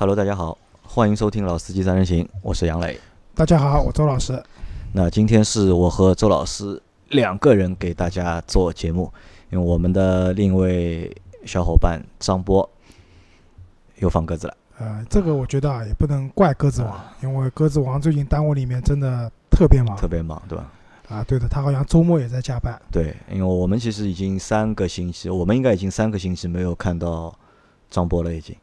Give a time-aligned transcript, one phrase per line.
[0.00, 2.96] Hello，大家好，欢迎收听《老司机三人行》，我是杨磊。
[3.34, 4.40] 大家好，我周老师。
[4.92, 9.12] 那今天是我和周老师两个人给大家做节目，
[9.50, 11.12] 因为我们的另一位
[11.44, 12.70] 小伙伴张波
[13.96, 14.56] 又放鸽子了。
[14.78, 20.72] 呃，这个我觉得啊，也不能怪鸽子王，因为鸽子王最近单位里面真的特别忙，特别忙，对吧？
[21.08, 22.80] 啊，对的，他好像周末也在加班。
[22.92, 27.36] 对，因为我们其实已经三个星期，我们应该已经三个星期没有看到
[27.90, 28.54] 张波了，已经。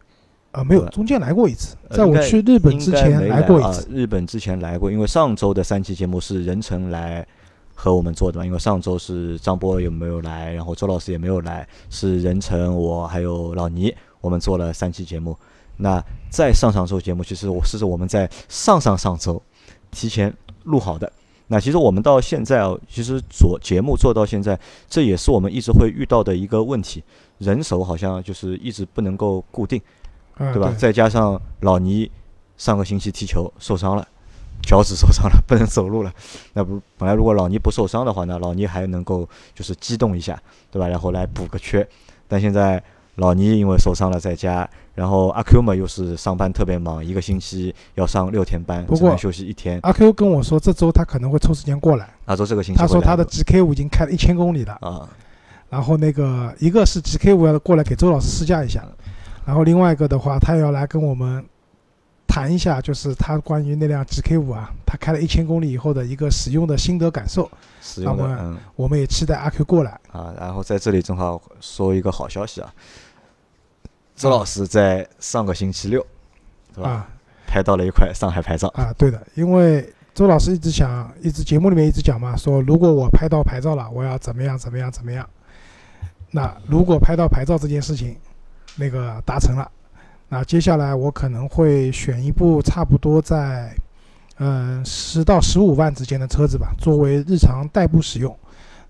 [0.56, 3.86] 啊，没有，中间来过一次，在我去日本之前来过一次。
[3.92, 7.28] 日本之前来过，因为上周的三期节目是任成来
[7.74, 8.46] 和我们做的嘛。
[8.46, 15.38] 因为上周是张波有没有来，然后周老师也没有来，是任成我还有老倪，我们做了三期节目。
[15.76, 19.42] 那在上上周节目，其实我是我们在上上上周
[19.92, 21.12] 提前录好的。
[21.48, 24.58] 那其实我们到现在啊，其实做节目做到现在，
[24.90, 27.04] 这也是我们一直会遇到的一个问题，
[27.40, 29.82] 人手好像就是一直不能够固定。
[30.38, 30.74] 对吧？
[30.78, 32.10] 再加上老倪
[32.58, 34.08] 上个星期踢球受伤了，
[34.62, 36.12] 脚趾受伤了， 不能走路了。
[36.54, 40.88] 那不本来如果老倪不受伤的话呢，老倪还能够就是激动一下，对吧？
[40.88, 41.88] 然后来补个缺。
[42.28, 42.82] 但现在
[43.16, 49.80] 老倪因为受伤了在家，然后阿 Q 嘛又是上班特别忙，一个星期要上六天班，只能休息一天。
[49.84, 52.10] 阿 Q 跟我说这周他可能会抽时间过来。
[52.26, 55.08] 他说这个星期他说他的 GK 五已经开了一千公里了啊。
[55.70, 58.84] 然后那个一个是 GK 五要过来给周老师试驾一下。
[59.46, 61.46] 然后另外一个的话，他要来跟我们
[62.28, 67.50] 谈一下，就是他关于那辆 GK 五啊，他开了一千公里以后的一个使用的心得感受。
[67.82, 70.34] 使用的，嗯，我们也期待阿 Q 过来啊。
[70.40, 72.74] 然后在这里正好说一个好消息啊，
[74.16, 76.06] 周老师在上个星期六，
[76.74, 77.08] 是吧？
[77.46, 78.92] 拍到了一块上海牌照啊。
[78.98, 85.30] 对的，因为周老师一直想，一直节目里面一直讲嘛，说如果我拍到牌照了，我要怎么样怎么样怎么样。
[86.32, 88.18] 那如果拍到牌照这件事情，
[88.76, 89.70] 那个达成了，
[90.30, 93.74] 那接下来我可能会选一部差不多在，
[94.38, 98.36] 嗯十到十五万之间的车子吧，作为日常代步使用。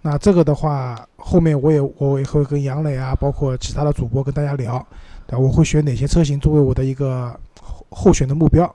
[0.01, 4.85] 那这个的话，后面我也我也会跟杨磊啊，包括其他的主播跟大家聊，
[5.25, 5.39] 对吧？
[5.39, 7.35] 我会选哪些车型作为我的一个
[7.89, 8.65] 候选的目标，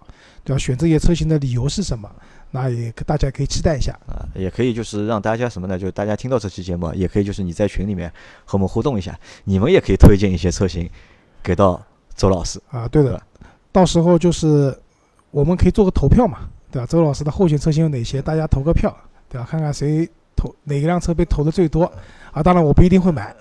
[0.42, 0.58] 对吧？
[0.58, 2.10] 选这些车型的理由是什么？
[2.50, 5.78] 那也大家可以期待一下啊，也可以就是让大家什么呢？
[5.78, 8.10] 就是大家听到这期节目，也可以就是你在群里面
[8.44, 10.88] 和我们互动一下，你们也可以推荐一些车型
[11.42, 11.80] 给到
[12.16, 12.88] 周老师啊。
[12.88, 13.20] 对的，
[13.70, 14.76] 到时候就是
[15.30, 16.86] 我们可以做个投票嘛，对吧？
[16.86, 18.20] 周老师的候选车型有哪些？
[18.20, 18.94] 大家投个票，
[19.28, 19.46] 对吧？
[19.48, 21.84] 看看谁投哪一辆车被投的最多
[22.32, 22.42] 啊。
[22.42, 23.34] 当然我不一定会买。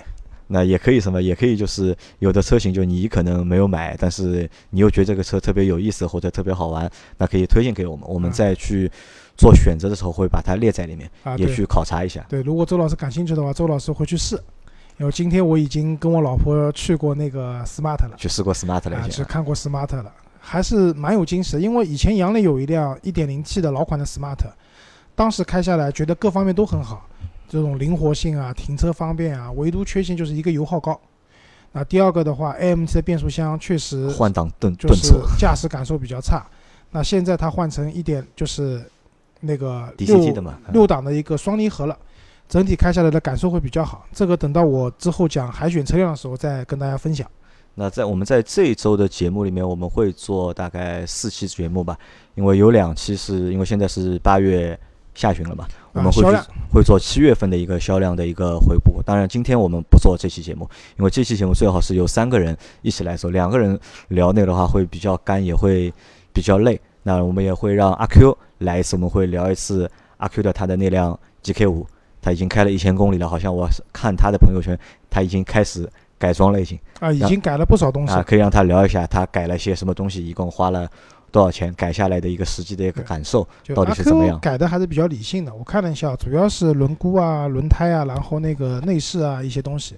[0.52, 1.22] 那也可以什么？
[1.22, 8.92] 也可以就是有的车型就你可能没有买，但是你又觉得这个车特别有意思或者特别好玩，那可以推荐给我们，我们再去
[9.38, 12.26] 做选择的时候会把它列在里面，也去考察一下。
[12.28, 14.38] 对，如果周老师感兴趣的话，周老师会去试。
[14.98, 20.12] 因为今天我已经跟我老婆去过那个 smart 了，去试过 smart 了，啊，去看过 smart 了，
[20.42, 21.60] 还是蛮有惊喜的。
[21.62, 24.40] 因为以前杨磊有一辆 1.0T 的老款的 smart，
[25.16, 27.08] 当时开下来觉得各方面都很好。
[27.50, 30.98] 这种灵活性啊，停车方便啊，唯独缺陷就是一个油耗高。
[31.72, 36.46] 那第二个的话，AMT 的变速箱确实换挡顿就是驾驶感受比较差。
[36.92, 38.84] 那现在它换成一点就是
[39.40, 40.34] 那个六
[40.72, 41.98] 六档的一个双离合了，
[42.48, 44.06] 整体开下来的感受会比较好。
[44.14, 47.28] 这个等到我之后讲海选车辆的时候再跟大家分享。
[47.74, 51.98] 那在我们在这一周的节目里面，我们会做大概四期节目吧，
[52.36, 54.80] 因为有两期是因为现在是八月。
[55.16, 55.68] 下旬了嘛，
[56.00, 56.40] 我们会
[56.72, 59.02] 会做七月份的一个销量的一个回顾。
[59.04, 65.94] 当然，今天我们不做这期节目，因为这期节目最好是由三个人一起来做，两个人聊那个的话会比较干，也会
[66.34, 66.80] 比较累。
[67.04, 71.88] 那我们也会让阿 Q 来一次，我们会聊一次阿 Q 的他的那辆 GK 五，
[72.22, 74.78] 他已经开了一千公里了，好像我看他的朋友圈，
[75.10, 80.88] 他已经开始改装了，已经啊，已经改了不少东西啊，可以让他聊一下他改了些什么东西，一共花了。
[81.32, 84.40] 多少钱改下来的一个实际的一个感受，到底是怎么样？
[84.40, 85.54] 改的还是比较理性的。
[85.54, 89.96] 我看了一下，主要是轮毂啊、轮胎啊，然后那个内饰啊一些东西，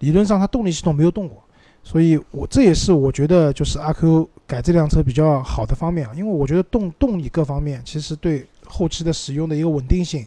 [0.00, 1.42] 理论上它动力系统没有动过，
[1.82, 6.12] 所以我这也是我觉得就是阿 Q 改这辆车比较好的方面啊。
[6.14, 10.26] 因为我觉得动动力各方面其实对后期的使用的一个稳定性，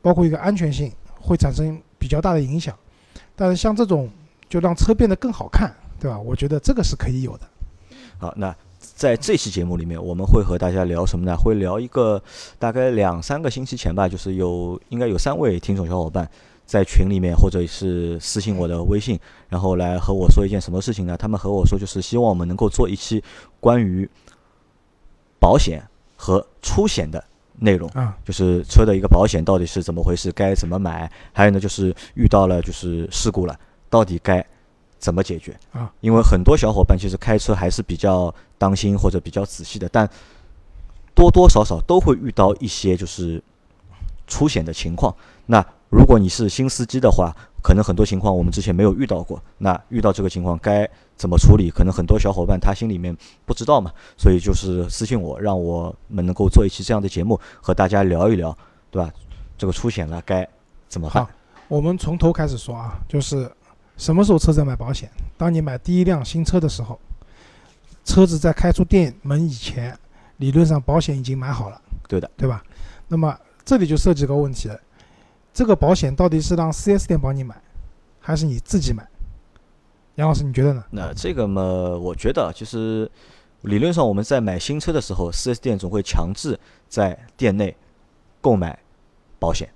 [0.00, 2.76] 包括一个安全性会产生比较大的影响。
[3.36, 4.10] 但是像这种
[4.48, 6.18] 就让车变得更好看，对吧？
[6.18, 7.46] 我觉得这个是可以有的。
[8.18, 8.54] 好，那。
[9.02, 11.36] 在这期节目里面，我们会和大家聊什么呢？
[11.36, 12.22] 会聊一个
[12.56, 16.30] 大概两三个星期前吧，就是有应该有三位听众小伙伴
[16.64, 19.18] 在群里面或者是私信我的微信，
[19.48, 21.16] 然后来和我说一件什么事情呢？
[21.16, 23.20] 他们和我说，就是希望我们能够做一期
[23.58, 24.08] 关于
[25.40, 25.82] 保险
[26.14, 27.24] 和出险的
[27.58, 31.10] 内容啊，就是车的一个保险到底是怎么回事，该怎么买？
[31.32, 33.58] 还有呢，就是遇到了就是事故了，
[33.90, 34.46] 到底该
[35.02, 35.92] 怎么解决啊？
[36.00, 40.08] 因为很多小伙伴其实开车还是比较当心或者比较仔细的，但
[41.12, 43.42] 多多少少都会遇到一些就是
[44.28, 45.12] 出险的情况。
[45.46, 45.60] 那
[45.90, 49.42] 如果你是新司机的话，可能很多情况我们之前没有遇到过。
[49.58, 51.68] 那遇到这个情况该怎么处理？
[51.68, 53.14] 可能很多小伙伴他心里面
[53.44, 58.56] 不知道嘛，所以就是私信我，让我们能够做一期这样的节目，和大家聊一聊，
[58.88, 59.10] 对吧？
[59.58, 60.48] 这个出险了该
[60.88, 61.26] 怎么办？
[61.66, 63.50] 我们从头开始说啊，就是
[64.02, 65.08] 什么时候车子买保险？
[65.38, 66.98] 当你买第一辆新车的时候，
[68.04, 69.96] 车子在开出店门以前，
[70.38, 71.80] 理论上保险已经买好了。
[72.08, 72.64] 对的，对吧？
[73.06, 74.76] 那么这里就涉及个问题了。
[75.54, 77.54] 这个保险到底是让 4S 店帮你买，
[78.18, 79.06] 还是你自己买？
[80.16, 80.84] 杨老师，你觉得呢？
[80.90, 83.08] 那这个嘛，我觉得其实
[83.60, 86.58] 理论上我们在买新车的时候，4S 店总会强制
[86.88, 87.76] 在店内
[88.40, 88.76] 购买
[89.38, 89.68] 保险。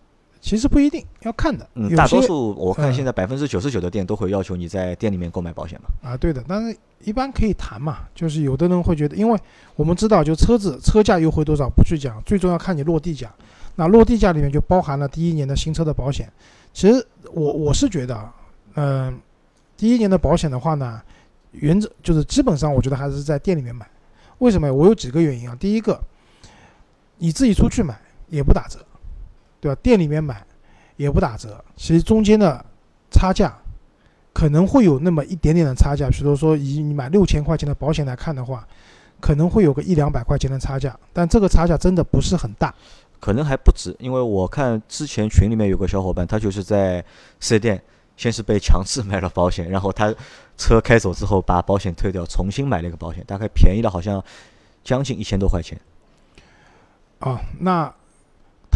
[0.46, 1.68] 其实不一定要看的。
[1.74, 5.88] 嗯，大多数我看现在百分之九十九的店都会要求你在店里面购买保险嘛。
[6.08, 8.04] 啊，对的，但是一般可以谈嘛。
[8.14, 9.36] 就是有的人会觉得，因为
[9.74, 13.28] 我们知道，就车子车价优惠多少不去讲，最重要看你落地价。
[13.74, 16.32] 那落地价里面就包含了第一年的新车的保险。
[16.72, 18.30] 其实我我是觉得，
[18.76, 19.18] 嗯，
[19.76, 21.02] 第一年的保险的话呢，
[21.50, 23.84] 原则就是基本上我觉得还是在店里面买。
[24.38, 24.72] 为什么？
[24.72, 25.56] 我有几个原因啊。
[25.58, 26.00] 第一个，
[27.18, 27.98] 你自己出去买
[28.28, 28.78] 也不打折，
[29.66, 29.80] 对吧？
[29.82, 30.44] 店里面买
[30.96, 32.64] 也不打折，其实中间的
[33.10, 33.52] 差价
[34.32, 36.08] 可能会有那么一点点的差价。
[36.08, 38.66] 比如说以你买六千块钱的保险来看的话，
[39.20, 42.72] 可能会有个一两百块钱的差价，但这个差价真的不是很大。
[43.18, 47.04] 可能还不止，因为我看之前群里面有个小伙伴，他就是在
[47.40, 47.82] 四 S 店，
[48.16, 50.14] 先是被强制买了保险，然后他
[50.56, 54.22] 车开走之后把保险退掉，重新买了一个保险，大概便宜了好像
[54.84, 55.80] 将近一千多块钱。
[57.20, 57.92] 哦，那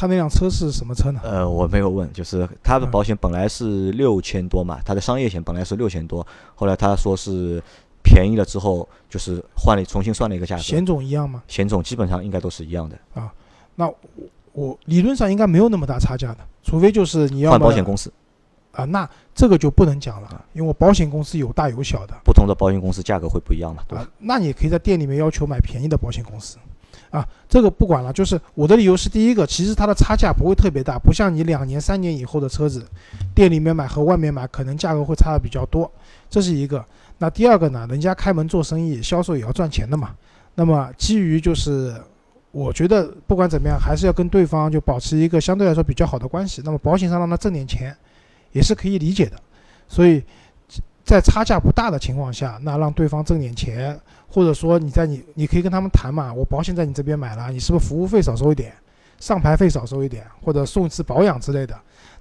[0.00, 1.20] 他那辆车是什么车呢？
[1.22, 7.62] 呃，我没有问，就是他的保险本来是六千多嘛，他的商业险本来是六千多，后来他说是
[8.02, 10.62] 便宜了之后，就是换了重新算了一个价格。
[10.62, 11.42] 险种一样吗？
[11.46, 12.98] 险种基本上应该都是一样的。
[13.12, 13.30] 啊。
[13.74, 13.94] 那我
[14.54, 18.10] 我理论上应该没有那么大差价的，除非就是你要换保险公司
[18.72, 24.08] 啊，那这个就不能讲了，因为我保险公司有大有小的，不同的保险公司价格会不一样嘛，对吧？
[24.18, 26.56] 那你可以在店里面要求买便宜的保险公司，
[27.10, 32.84] 啊，这个不管了，就是我的理由是第一个，其实它的差价不会特别大，不像你两年三年以后的车子，
[33.34, 35.90] 店里面买和外面买可能价格会差的比较多，
[36.28, 36.84] 这是一个。
[37.18, 40.10] 那第二个呢，人家开门做生意，销售也要赚钱的嘛，
[40.54, 41.94] 那么基于就是。
[42.52, 46.60] 我觉得不管怎么样，还是要跟对方就保持一个相对来说比较好的关系。
[46.64, 47.96] 那么保险上让他挣点钱，
[48.50, 49.36] 也是可以理解的。
[49.86, 50.20] 所以
[51.04, 53.96] 在差价不大的情况下，那让对方挣点钱，
[54.30, 58.72] 或者说你在你你可以跟他们谈嘛，我保险在你这边买了，你是不是服务费少收一点，
[59.18, 61.76] 上牌费少收一点，或者送一次保养之类的。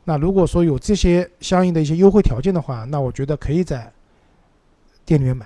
[0.06, 3.92] 那如果说有这些相应的一些优惠条件的话，那我觉得可以在
[5.06, 5.46] 店里面买。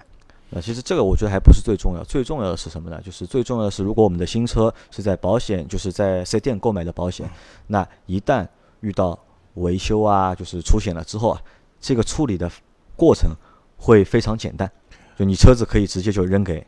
[0.51, 3.01] 呃，其实这个我觉得还不是最重要，最重要的是什么呢？
[3.03, 7.27] 就是最重要的是，如果我们的新车是在保险，就是在四 S 店购买的保险，
[7.67, 8.47] 那一旦
[8.81, 9.17] 遇到
[9.55, 11.41] 维修啊，就是出险了之后啊，
[11.81, 12.49] 这个处理的
[12.95, 13.31] 过程
[13.77, 14.71] 会非常简单，
[15.17, 16.65] 就你车子可以直接就扔给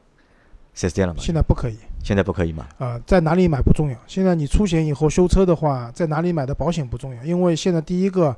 [0.74, 1.19] 四 S 店了吗？
[1.21, 2.68] 现在不可以，现在不可以吗？
[2.77, 8.36] 啊，在哪里买不重要，现在你出险以后修车的话，在哪里买的保险不重要，因为现在第一个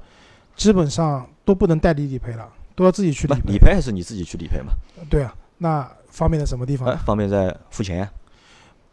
[0.55, 2.47] 基本上都不能代理理赔了。
[2.75, 4.71] 都要自己去理理赔还是你自己去理赔嘛？
[5.09, 6.95] 对啊，那方便在什么地方？
[6.99, 8.11] 方便在付钱呀？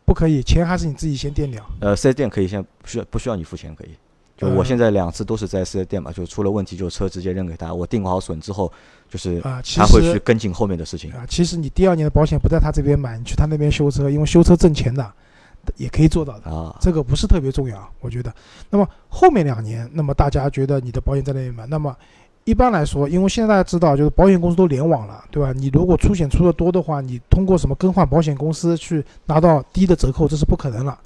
[0.06, 1.62] 不可以，钱还是你自己先垫掉。
[1.82, 3.90] 呃，四 S 店可以先不需要不需要你付钱可以。
[4.36, 8.72] 就我现在两次都是在四 S 店嘛，就出了问题就车直接扔给他，我定好损之后，
[9.08, 11.12] 就是他会去跟进后面的事情。
[11.12, 15.12] 啊，其实你第二年的保险不在他这边买，你去他那边修车，因为修车挣钱的，
[15.76, 16.76] 也可以做到的啊。
[16.80, 18.34] 这个不是特别重要，我觉得。
[18.70, 21.96] 那么后面两年，那么大家觉得你的保险在那边买，那么。
[22.46, 25.50] 一般来说，因为现在大家知道，就是保险公司都联网了，对吧？
[25.54, 30.98] 你如果出险出的多的话，你通过什么更换保险公司去拿到低的折扣，这是不可能了。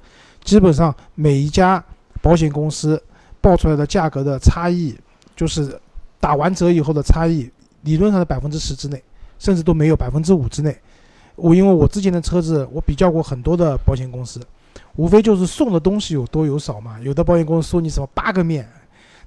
[0.43, 1.81] 基本上每一家
[2.21, 3.01] 保险公司
[3.41, 4.95] 报出来的价格的差异，
[5.35, 5.79] 就是
[6.19, 7.49] 打完折以后的差异，
[7.81, 9.01] 理论上的百分之十之内，
[9.37, 10.77] 甚至都没有百分之五之内。
[11.35, 14.39] 我因为我之前的车子，我比较过很多的保险公司，
[14.95, 16.99] 无非就是送的东西有多有少嘛。
[17.01, 18.67] 有的保险公司送你什么八个面，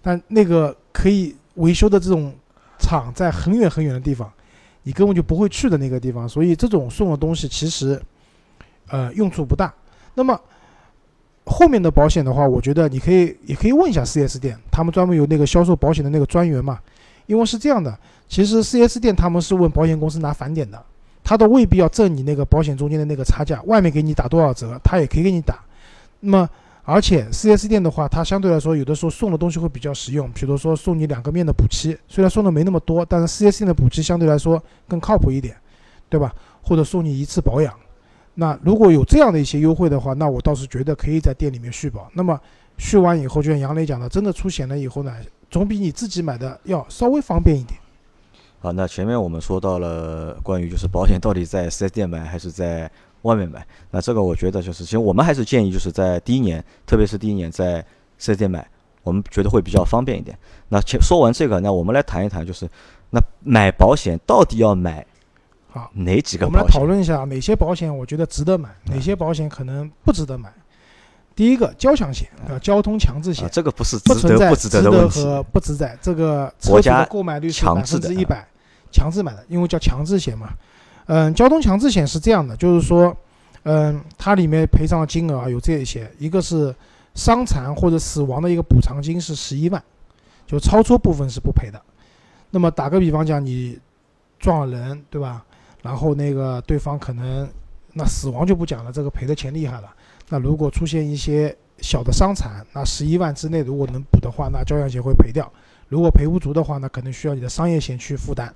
[0.01, 1.37] 但那个可以。
[1.57, 2.35] 维修的这种
[2.79, 4.33] 厂在很远很远的地方，
[4.85, 8.01] 你根本就不会去的那个地方，所以这种送的东西其实，
[8.89, 9.71] 呃，用处不大。
[10.15, 10.41] 那么
[11.45, 16.79] 后面的保险的话，我觉得你可以也可以问一下 4S 店，他们专门有那个销售保险的那个专员嘛。
[17.27, 17.97] 因为是这样的，
[18.29, 20.83] 其实 4S 店他们是问保险公司拿返点的，
[21.23, 25.61] 他都未必要挣你那个保险中间的那个差价，外面给你打多少折，他也可以给你打。
[26.21, 26.49] 那么
[26.85, 35.57] 而且 4S 店的话，它相对来说有的时候送的东西会比较实用，比如说送你两个面的补漆，虽然送的没那么多，但是 4S 店的补漆相对来说更靠谱一点，
[36.09, 36.35] 对吧？
[36.61, 37.73] 或者送你一次保养。
[38.35, 42.11] 那如果有这样的一些优惠的话，那我倒是觉得可以在店里面续保。
[42.15, 42.41] 那么
[42.79, 45.15] 续完以后，就像杨磊讲的，真的出险了以后呢，
[45.51, 47.79] 总比你自己买的要稍微方便一点。
[48.59, 57.85] 好，那前面我们说到了关于就是保险到底在 4S 店买还是在外面买，那这个我觉得就是其实我们还是建议就是在第一年，特别是第一年在
[58.19, 58.67] 4S 店买，
[59.03, 60.39] 我们觉得会比较方便一点。
[60.71, 62.67] 那前说完这个，那我们来谈一谈就是
[63.11, 65.07] 那买保险到底要买。
[65.73, 66.45] 好，哪几个？
[66.45, 70.53] 我们来讨论一下哪些保险我觉得值得买，哪些保险可能不值得买。
[71.35, 78.47] 第一个交强险啊，交通强制险，这个不是不存在值得和不值得，这个车主的购买率是百分之一百，
[78.91, 80.51] 强制买的，因为叫强制险嘛。
[81.07, 83.17] 嗯，交通强制险是这样的，就是说，
[83.63, 86.75] 嗯，它里面赔偿的金额啊有这一些，一个是
[87.15, 89.83] 伤残或者死亡的一个补偿金是十一万，
[90.47, 91.81] 就超出部分是不赔的。
[92.51, 93.79] 那么打个比方讲，你
[94.39, 95.43] 撞了人，对吧？
[95.83, 97.49] 然后那个对方可能
[97.93, 99.93] 那死亡就不讲了，这个赔的钱厉害了。
[100.29, 105.45] 那如果出现一些小的伤残，那十一万之内如果能补的话，那交强险会赔掉；
[105.89, 108.55] 如果赔不足的话，那可能需要你的商业险去负担。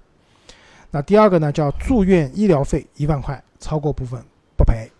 [0.90, 4.22] 那第二个呢，叫住院医疗费一万块，超过部分
[4.56, 4.90] 不赔。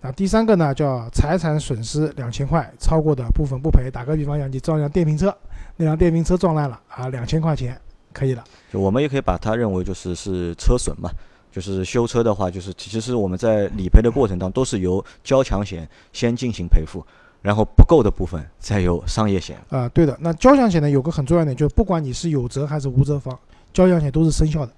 [0.00, 3.88] 那第三个呢，叫财产损失两千块，超过的部分不赔。
[3.88, 5.34] 打个比方讲，你撞一辆电瓶车，
[5.76, 7.80] 那辆电瓶车撞烂了啊，两千块钱
[8.12, 8.42] 可以了。
[8.72, 11.08] 就我们也可以把它认为就是是车损嘛。
[11.52, 17.04] 就是修车的话，就是其实是我们在理赔的过程当中，都是由交强险先进行赔付，
[17.42, 19.58] 然后不够的部分再由商业险。
[19.68, 20.16] 啊，对的。
[20.18, 23.38] 那交强险呢，有个很重要点，就是不管你是有责还是无责方，
[23.70, 24.72] 交强险都是生效的。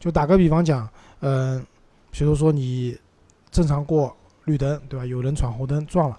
[0.00, 0.88] 就打个比方讲，
[1.20, 1.64] 嗯，
[2.10, 2.98] 比如说你
[3.52, 4.12] 正常过
[4.46, 5.06] 绿灯，对吧？
[5.06, 6.18] 有人闯红灯撞了，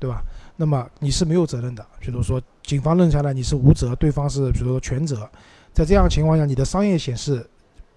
[0.00, 0.24] 对吧？
[0.56, 1.86] 那么你是没有责任的。
[2.00, 5.28] 比如说警方认下来你是无责，对方是比如说全责，
[5.72, 7.48] 在这样情况下，你的商业险是。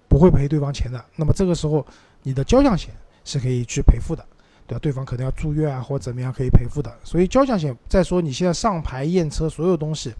[0.07, 1.85] 不会赔对方钱的，那么这个时候
[2.23, 2.93] 你的交强险
[3.25, 4.25] 是可以去赔付的，
[4.65, 4.79] 对吧？
[4.79, 6.93] 对方可能要住院啊，或者怎么样可以赔付的。
[7.03, 10.13] 所以交强险，再说你现在上牌验车所有东西，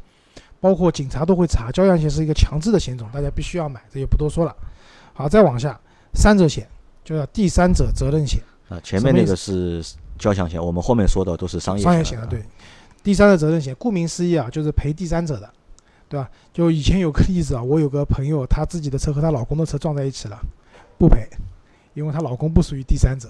[0.60, 4.56] 包括警察都会查，交强险是一个强制的险种，大家必须要买，这就不多说了。
[5.14, 5.80] 好，再往下，
[6.14, 6.68] 三者险
[7.04, 9.84] 就叫第三者责任险啊，前面那个是
[10.20, 12.44] 交强险，我们后面说的都是商业商业险的，对。
[13.04, 15.50] 第三者责任险，顾名思义啊，就是赔第三者的。
[16.10, 16.30] 对吧？
[16.54, 20.40] 就以前有个例子啊，我有个朋友，她自己的车和她老公的车撞在一起了，
[20.98, 21.28] 不赔，
[21.94, 23.30] 因为她老公不属于第三者，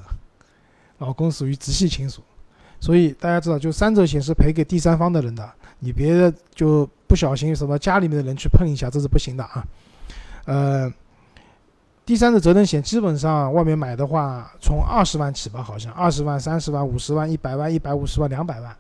[1.00, 2.22] 老公属于直系亲属，
[2.80, 9.66] 所以大家知道，就三者险是赔给第三方的人的，你别就不小心什么家里面的人去碰一下，这是不行的啊。
[10.46, 10.94] 呃，
[12.06, 18.76] 第三者责任险基本上外面买的话，从二十万起吧，好像二十万、三十万、五十万、一百万、一百五十万、两百万。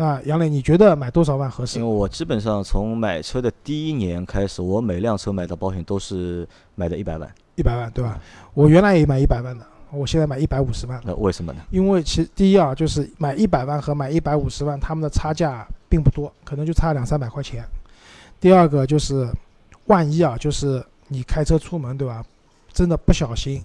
[0.00, 1.76] 那杨磊，你觉得买多少万合适？
[1.80, 8.16] 因为我基本上从买车的第一年开始，我每辆车买的保险都是买的一百万，一百万对吧？
[8.54, 11.00] 我原来也买一百万的，我现在买一百五十万。
[11.04, 11.60] 那为什么呢？
[11.70, 17.64] 因为其第一啊，就是买一百万和买一百五十万，他们的差价并不多，可能就差两三百块钱。
[18.38, 19.28] 第二个就是，
[19.86, 22.24] 万一啊，就是你开车出门对吧，
[22.72, 23.60] 真的不小心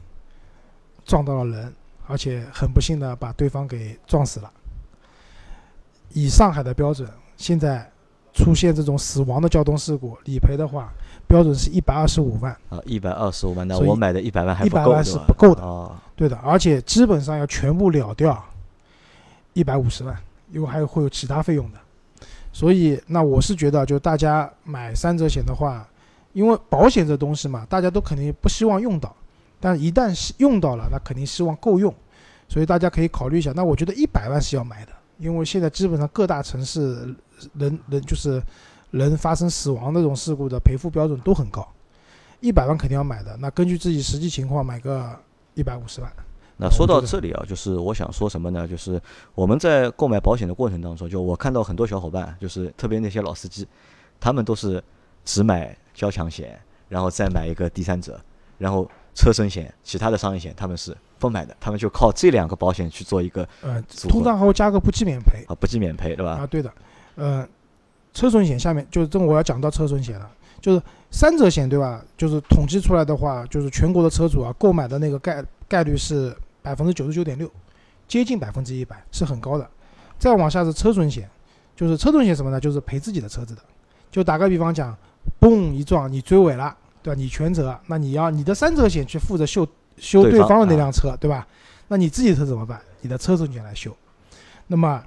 [1.06, 1.74] 撞到了人，
[2.08, 4.52] 而且很不幸的把对方给撞死了。
[6.14, 7.90] 以上海的标准，现在
[8.34, 10.92] 出现这种死亡的交通事故，理赔的话，
[11.28, 18.44] 标准是一百二十五万啊，一百二十五万，那我买的一百万还不够，一百万是不够的啊，对的，而且基本上要全部了掉
[19.54, 20.16] 一百五十万，
[20.52, 21.78] 因为还有会有其他费用的，
[22.52, 25.88] 所以那我是觉得，就大家买三者险的话，
[26.34, 29.16] 因为保险这东西嘛，大家都肯定不希望用到，
[29.60, 31.94] 但一旦是用到了，那肯定希望够用，
[32.48, 33.52] 所以大家可以考虑一下。
[33.56, 34.92] 那我觉得一百万是要买的。
[35.24, 37.16] 因为现在基本上各大城市
[37.54, 38.44] 人人就是
[38.92, 41.66] 人发生死亡那种事故的赔付标准都很高，
[42.42, 43.38] 一百万肯定要买的。
[43.38, 45.18] 那根据自己实际情况买个
[45.54, 46.12] 一百五十万。
[46.58, 48.68] 那说到这里啊，就是我想说什么呢？
[48.68, 49.02] 就是
[49.34, 53.68] 我们在购买保险的过程当中，就我看到很多小伙伴，就是特别那些老司机，
[54.20, 54.82] 他们都是
[55.26, 58.22] 只买交强险，然后再买一个第三者，
[58.60, 60.96] 然后车身险、其他的商业险他们是。
[61.20, 66.32] 不买的，他们就靠这两个保险去做一个呃，通常还会加个不计免赔啊，不计免赔对吧？
[66.34, 66.70] 啊，对的，
[67.16, 67.48] 呃，
[68.14, 70.30] 车损险下面就是这我要讲到车损险了，
[70.60, 72.04] 就是三者险对吧？
[72.18, 77.50] 就是统计出来的话，就是全国的车主啊购买的那个概概率是百分之九十九点六，
[78.06, 79.66] 接近百分之一百，是很高的。
[80.20, 81.30] 再往下是车损险，
[81.74, 82.60] 就是车损险什么呢？
[82.60, 83.62] 就是赔自己的车子的。
[84.12, 84.94] 就打个比方讲，
[85.40, 87.22] 嘣一撞你追尾了，对吧？
[87.22, 89.68] 你全责，那你要你的三者险去负责修。
[89.96, 91.48] 修对方的那辆车，对吧？
[91.88, 92.82] 那你自己的车怎么办？
[93.02, 93.96] 你的车损险来修。
[94.66, 95.02] 那么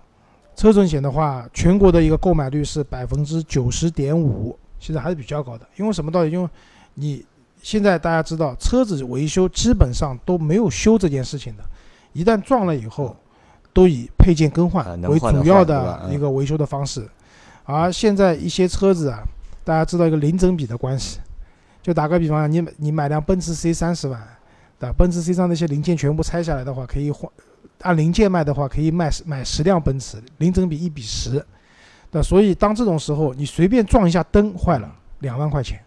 [0.55, 5.67] 车损险的话，全国的一个购买率是百分之九十点五，现在还是比较高的。
[5.75, 6.31] 因为什么道理？
[6.31, 6.49] 因为
[6.95, 7.27] 你
[7.61, 11.65] 现在大家知道，车子维修基本上都没有修这件事情的，
[12.13, 13.17] 一旦撞了以后，
[13.73, 17.07] 都以配件更换为主要的一个维修的方式。
[17.65, 19.25] 而现在一些车子啊，
[19.65, 21.19] 大家知道一个零整比的关系，
[21.87, 24.21] 就打个比方，你你买辆奔驰 C 三十万，
[24.77, 24.95] 对吧？
[24.99, 27.31] 奔驰 C 上那些零件全部拆下来的话，可以换。
[27.83, 31.47] 按零件卖的话，可以卖买十辆奔驰，零整比一比十，
[32.11, 35.81] 那所以当这种时候，你随便撞一下灯坏了，两万块钱。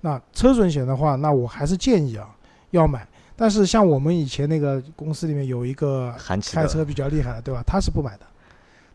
[0.00, 2.28] 那车损险的话，那我还是建议啊，
[2.72, 3.06] 要买。
[3.36, 6.12] 但是像我们以前那个公司里面有一个
[6.52, 7.62] 开车比较厉害的，对吧？
[7.64, 8.26] 他是不买的，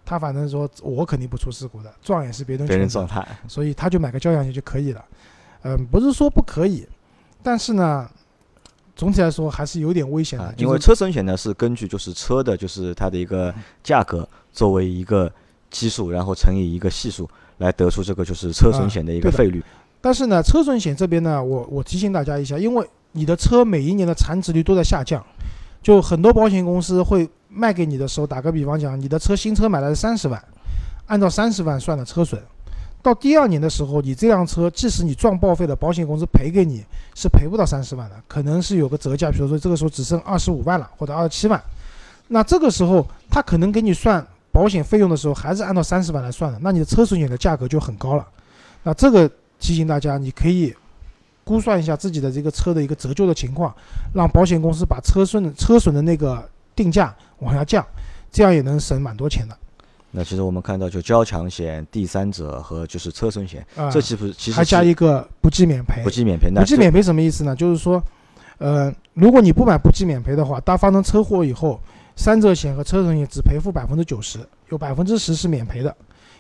[0.04, 5.06] 他反正说我肯定不出事故的，撞也是别人别人撞他，所以他就买个交强险就可以了。
[5.64, 6.88] 嗯，不是说不可以，
[7.42, 8.08] 但是呢。
[8.96, 13.52] 总体来说还是有点危险的，因为车损险呢是根据就是车的就是它的一个
[13.84, 15.30] 价格作为一个
[15.72, 17.28] 基数，然后乘以一个系数
[17.58, 19.64] 来得出这个就是车损险的一个费率。
[20.00, 25.26] 但是呢，车损险这边呢，我我提醒大家一下，因为你的车每一年的残值率都在下降，
[25.82, 30.40] 就很多保险公司会卖给你的时候，打个比方讲，你的车新车买来是三十万，
[31.08, 32.40] 按照三十万算的车损。
[33.04, 36.84] 到第二年的时候，你这辆车即使你撞报废了，保险公司赔给你
[37.14, 41.62] 是赔不到三十万的，可能是有个折价，比如说这个时候只剩二十五万了，或者二十七万。
[42.30, 48.26] 那这个时候他可能给你算保险费用的时候，还是按照三十万来算的，那你的车损险的价格就很高了。
[48.84, 49.30] 那这个
[49.60, 50.74] 提醒大家，你可以
[51.44, 53.76] 估算一下自己的这个车的一个折旧的情况，
[54.14, 57.86] 让保险公司把车损车损的那个定价往下降，
[58.32, 59.58] 这样也能省蛮多钱的。
[60.16, 66.04] 那其实我们看到，就交强险、第三者和就是车损险，这其实其实还加一个不计免赔。
[66.04, 67.56] 不计免赔，不计免赔什么意思呢？
[67.56, 68.02] 就是说，
[68.60, 71.82] 呃，如果你不买不计免赔的话，当发生车祸以后，
[72.16, 74.40] 三者险和车损险只赔付百分之九十，
[74.70, 75.96] 有百分之十是免赔的。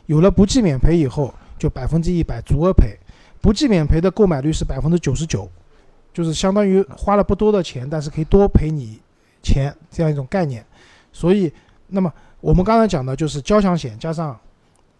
[0.05, 2.95] 有了不计免赔以后，就百分之一百足额赔。
[3.41, 5.49] 不计免赔的购买率是百分之九十九，
[6.13, 8.99] 就是相当于花了不多的钱，但是可以多赔你
[9.41, 10.63] 钱这样一种概念。
[11.11, 11.51] 所以，
[11.93, 12.11] 那么。
[12.43, 14.37] 我们刚才讲的就是交强险加上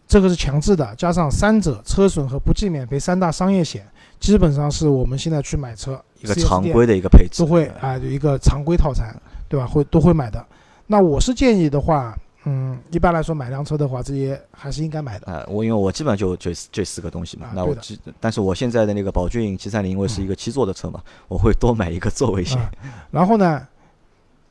[0.07, 3.85] 这个是强制的，加上三者车损和不计免赔三大商业险，
[4.17, 9.13] 基本上是我们现在去买车一个常规的一个配置，都会啊有一个常规套餐，
[9.49, 9.67] 对吧？
[9.67, 10.41] 会都会买的。
[10.87, 15.29] 那我是建议的话，嗯，一般来说买辆车的话，这些还是应该买的。
[15.29, 17.47] 啊，我因为我基本上就这这四个东西嘛。
[17.53, 22.57] 那我基，但是我现在的那个宝骏七三零，因为是一个七座的车嘛，我会多买一个座位险。
[23.11, 23.67] 然后呢，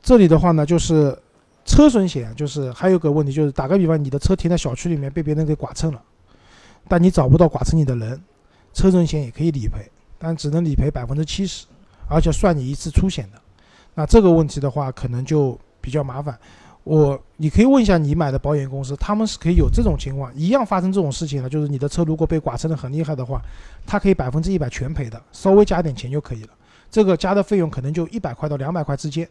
[0.03, 1.17] 这里的话呢，就是。
[1.65, 6.01] 车损险就是还有个问题，就是打个比方，你的车停在小区里面被别人给剐蹭了，
[6.87, 8.21] 但你找不到剐蹭你的人，
[8.73, 11.65] 车损险也可以理赔，但只能理赔百分之七十，
[12.07, 13.39] 而且算你一次出险的。
[13.95, 16.37] 那这个问题的话，可能就比较麻烦。
[16.83, 23.41] 我你可以问一下你买的保险公司，他们是可以有这种情况，一样发生这种事情的，就是你的车如果被剐蹭的很厉害的话，
[23.85, 26.49] 它可以百分之一百全赔的，稍微加点钱就可以了。
[26.91, 29.25] 这个加的费用可能就一百块到两百块之间。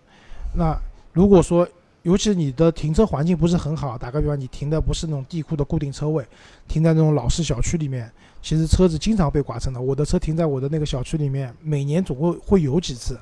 [0.54, 0.74] 那
[1.12, 1.68] 如果说
[2.02, 6.26] 尤其你的停车环境不是很好，打个比方，你停的不是那种地库的固定车位，
[6.66, 8.10] 停在那种老式小区里面，
[8.42, 9.80] 其实车子经常被剐蹭的。
[9.80, 13.16] 我的车停在我的那个小区里面，每年总会会有几次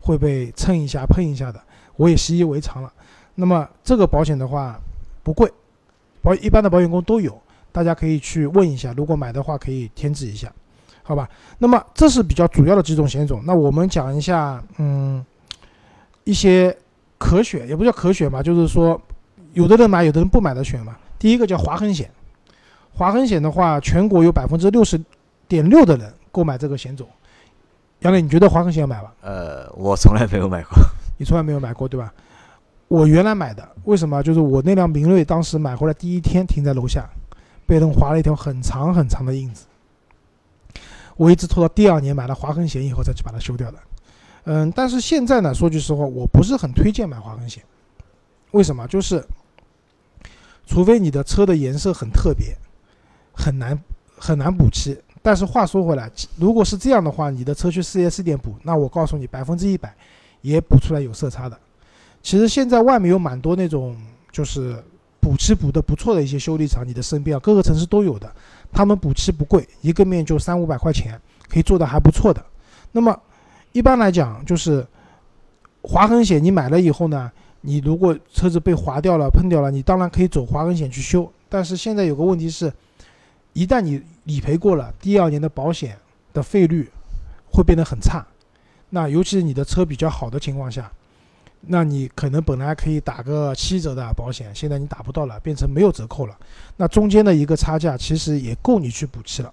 [0.00, 1.58] 会被蹭一下、碰一下的，
[1.96, 2.92] 我也习以为常了。
[3.34, 4.78] 那么这个保险的话
[5.22, 5.50] 不贵，
[6.20, 7.40] 保一般的保险公司都有，
[7.72, 10.52] 大家可以去问一下，如果买的话可以添置一下，
[11.02, 11.26] 好吧？
[11.56, 13.42] 那么这是比较主要的几种险种。
[13.46, 15.24] 那我们讲一下，嗯，
[16.24, 16.76] 一些。
[17.18, 19.00] 可选也不叫可选吧，就是说，
[19.52, 20.96] 有的人买，有的人不买的选嘛。
[21.18, 22.08] 第一个叫划痕险，
[22.94, 24.98] 划痕险的话，全国有百分之六十
[25.48, 27.06] 点六的人购买这个险种。
[28.00, 29.12] 杨磊，你觉得划痕险要买吧？
[29.22, 30.78] 呃，我从来没有买过。
[31.18, 32.14] 你从来没有买过对吧？
[32.86, 34.22] 我原来买的，为什么？
[34.22, 37.04] 就是我那辆明锐当时买回来第一天停在楼下，
[37.66, 39.66] 被人划了一条很长很长的印子。
[41.16, 43.78] 我一直拖到第二年买了划痕险以后，再去把它修掉的。
[44.50, 47.62] 嗯，但是现在呢，说句实话，我不是很推荐买划痕险。
[48.52, 48.86] 为什么？
[48.88, 49.22] 就是，
[50.66, 52.56] 除非你的车的颜色很特别，
[53.34, 53.78] 很难
[54.16, 54.98] 很难补漆。
[55.20, 59.94] 但是话说回来，如果是这样的话，你的车去 4S 店补，那我告诉你，百分之一百
[60.40, 61.58] 也补出来有色差的。
[62.22, 63.94] 其实现在外面有蛮多那种
[64.32, 64.82] 就是
[65.20, 68.34] 补漆补的不错的一些修理厂，你的身边啊，各个城市都有的。
[68.72, 72.42] 他们补漆不贵，一个面就三五百块钱，可以做的还不错的。
[72.92, 73.14] 那么。
[73.72, 74.86] 一般来讲，就是
[75.82, 81.30] 划痕险，你买了以后呢，你如果车子被划掉了、碰掉了，你当然可以走划痕险去修。
[81.48, 82.72] 但是现在有个问题是，
[83.52, 85.96] 一旦你理赔过了，第二年的保险
[86.32, 86.90] 的费率
[87.50, 88.26] 会变得很差。
[88.90, 90.90] 那尤其是你的车比较好的情况下，
[91.60, 96.36] 那你可能本来可以打个七折的保险，现在你打不到了，变成没有折扣了。
[96.76, 99.52] 那中间的一个差价其实也够你去补漆了。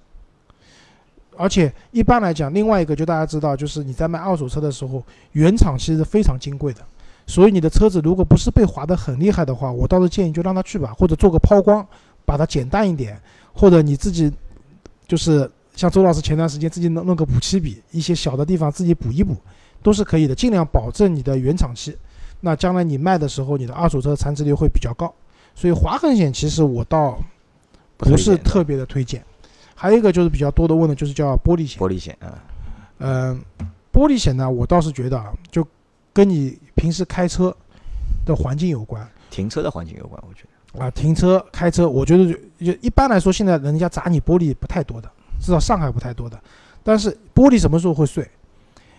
[1.38, 6.82] 而且一般来讲，另外一个就大家知道，就是你在卖二手车的时候，原厂其实非常金贵的。
[7.28, 11.86] 所以你的车子如果不是被划得很厉害的话，我倒是建议就让它去吧，或者做个抛光，
[12.24, 13.20] 把它减淡一点，
[13.54, 14.32] 或者你自己
[15.08, 19.36] 就是像周老师前段时间自己弄弄个补漆笔，一些小的地方自己补一补，
[19.82, 21.98] 都是可以的，尽量保证你的原厂漆。
[22.42, 25.12] 那将来你卖的时候，你的二手车残值率会比较高。
[25.56, 27.18] 所以划痕险其实我倒
[27.98, 29.24] 不是特别的推荐。
[29.76, 31.80] 还有一个就是比较多的问的就是叫玻璃险。
[31.80, 32.42] 玻璃险啊，
[33.00, 33.40] 嗯，
[33.94, 35.68] 玻璃险呢，我倒是觉得啊，就
[36.14, 37.56] 跟你平时开车
[38.26, 45.12] 的环境有关，停车的环境有关，我觉得啊，停车开车，我觉得就就一般来说，现在人家砸你玻璃不太多的，
[45.42, 46.40] 至少上海不太多的。
[46.84, 48.26] 但是玻璃什么时候会碎？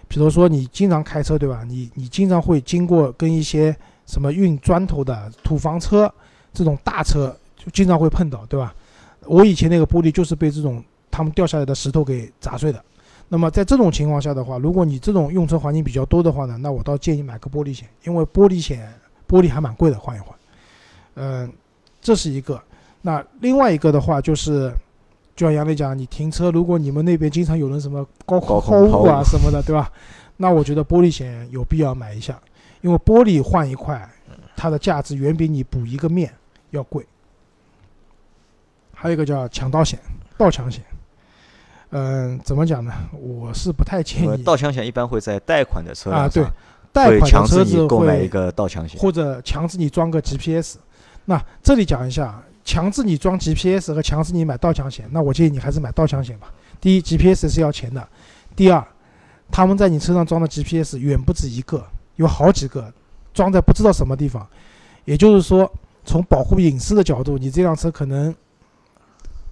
[0.09, 1.65] 比如说你经常开车，对吧？
[1.67, 3.75] 你你经常会经过跟一些
[4.07, 6.12] 什么运砖头的土房车
[6.53, 8.75] 这种大车，就经常会碰到，对吧？
[9.27, 12.83] 我以前那个玻璃就是被这种他们掉下来的石头给砸碎的。
[13.29, 18.89] 那么在这种情况下的话，如果你这种用车环境比较多的话呢，那我倒建议买个玻璃险，因为玻璃险
[19.29, 20.33] 玻璃还蛮贵的，换一换。
[21.15, 21.53] 嗯，
[22.01, 22.62] 这是一个。
[23.03, 24.73] 那另外一个的话就是，
[25.35, 29.91] 就像杨磊讲，你停车，如果你们那边经常有人什么高空抛物啊什么的，对吧？
[30.37, 32.41] 那我觉得玻璃险有必要买一下，
[32.81, 34.09] 因为玻璃换一块，
[34.55, 36.33] 它的价值远比你补一个面
[36.71, 37.05] 要贵。
[38.98, 39.98] 还有一个叫抢盗险、
[40.38, 40.82] 盗抢险。
[41.90, 42.92] 嗯，怎么讲呢？
[43.12, 44.42] 我是不太建议。
[44.42, 46.42] 盗抢险一般会在贷款的车啊，对，
[46.92, 50.78] 贷款的车子购买一个盗抢险，或者强制你装个 GPS。
[51.26, 56.52] 那这里讲一下，强制你装 GPS 和强制你买盗抢险，那我建议你还是买盗抢险吧。
[56.80, 58.00] 第一，GPS 是要钱的；
[58.56, 58.85] 第二，
[59.50, 62.92] 他们在你车上装的 GPS 远不止一个，有好几个，
[63.32, 64.46] 装在不知道什么地方。
[65.04, 65.70] 也就是说，
[66.04, 68.35] 从保护隐私的角度，你这辆车可能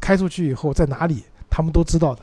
[0.05, 1.25] 开出去以后在哪里？
[1.49, 2.21] 他们都知道的，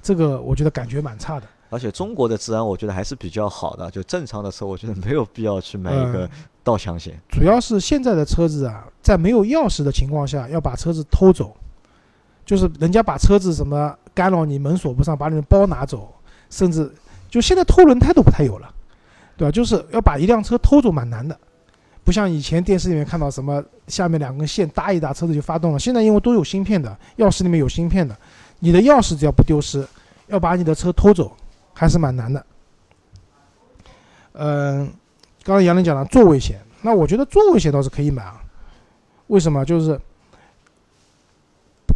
[0.00, 1.46] 这个我觉得感觉蛮差的。
[1.70, 6.30] 而且中国的治安我觉得还是比较好的，就正常的车，我觉得没有必要去买一个
[6.62, 7.18] 盗抢险。
[7.28, 11.56] 主要是现在的车子啊，在没有钥匙的情况下要把车子偷走，
[12.46, 16.14] 就是人家把车子什么干扰你门锁不上，把你的包拿走，
[16.50, 16.88] 甚至
[17.28, 18.72] 就现在偷轮胎都不太有了，
[19.36, 19.50] 对吧？
[19.50, 21.36] 就是要把一辆车偷走蛮难的，
[22.04, 25.78] 不像以前电视里面看到什么下面两根线搭一搭车子就发动了。
[25.78, 28.16] 现在因为都有芯片的，钥匙里面有芯片的。
[28.60, 29.86] 你的钥匙只要不丢失，
[30.26, 31.34] 要把你的车偷走
[31.72, 32.46] 还是蛮难的。
[34.32, 34.86] 嗯，
[35.42, 38.42] 刚刚杨林讲了座位险，那我觉得座位险倒是可以买啊。
[39.28, 39.64] 为什么？
[39.64, 39.98] 就是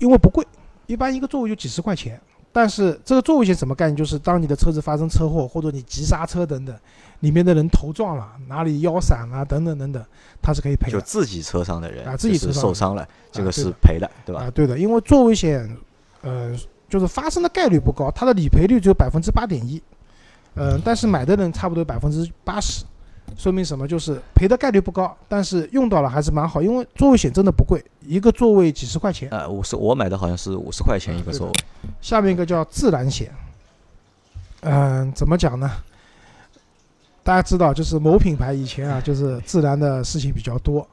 [0.00, 0.46] 因为不贵，
[0.86, 2.20] 一般一个座位就几十块钱。
[2.58, 3.94] 但是这个座位险什么概念？
[3.94, 6.74] 就是当你的车子发生车祸或者你急刹车等等，
[7.20, 10.04] 里面的人头撞了，哪里腰闪啊等等等等，
[10.42, 10.98] 它是可以赔的。
[10.98, 14.42] 就自己车上的人啊，自己车上受伤了，这个是赔的，对吧？
[14.42, 15.72] 啊，对的，因为座位险。
[16.22, 16.52] 呃，
[16.88, 19.80] 就是发生的概率不高，它的理赔率只有百分之八点一，
[20.56, 22.84] 嗯，但是买的人差不多百分之八十，
[23.36, 23.86] 说明什么？
[23.86, 29.28] 就是赔的概率不高，但是用到了还是蛮好，因为座位险真的不贵，一个座位几十块钱。
[29.30, 31.52] 呃，五十，我买的好像是五十块钱一个座位。
[32.00, 33.30] 下面一个叫自燃险，
[34.62, 35.70] 嗯，怎么讲呢？
[37.22, 40.86] 大家知道，就是某品牌以前啊，就是自燃的事情比较多，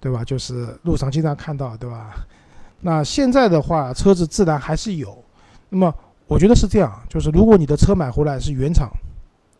[0.00, 0.24] 对吧？
[0.24, 2.14] 就是路上经常看到，对吧？
[2.80, 5.16] 那现在的话，车子自燃还是有。
[5.68, 5.94] 那么
[6.26, 8.90] 我觉得是这样，就是如果你的车买回来是原厂，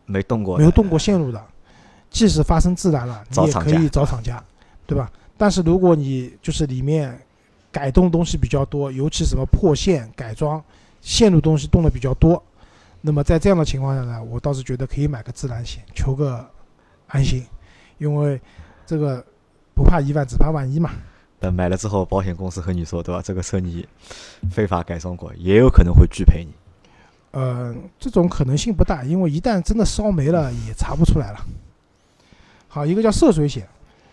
[0.05, 1.41] 没动过，没有动过线路的，
[2.17, 4.43] 即使发生自燃了，你也可以找厂家，
[4.87, 5.11] 对吧？
[5.37, 7.15] 但是如果你就是里面
[7.71, 10.59] 改动东西比较多，尤其什么破线、改装、
[10.99, 12.41] 线路东西动的比较多，
[13.01, 16.43] 那么在这样的情况下呢，我倒是觉得可以买个自燃险，求个
[17.05, 17.45] 安心，
[17.99, 18.41] 因为
[18.87, 19.23] 这个
[19.75, 20.89] 不怕一万，只怕万一嘛。
[21.39, 23.21] 等买了之后，保险公司和你说，对吧？
[23.23, 23.87] 这个车你
[24.49, 26.51] 非法改装过，也有可能会拒赔你。
[27.29, 31.45] 呃，这种可能性不大，因为一旦真的烧没了，也查不出来了。
[32.67, 33.67] 好，一个叫涉水险，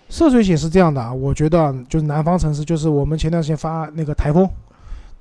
[0.08, 4.48] 涉水险是这样的啊，我觉得就是南方城市，就是我们前段时间发那个台风，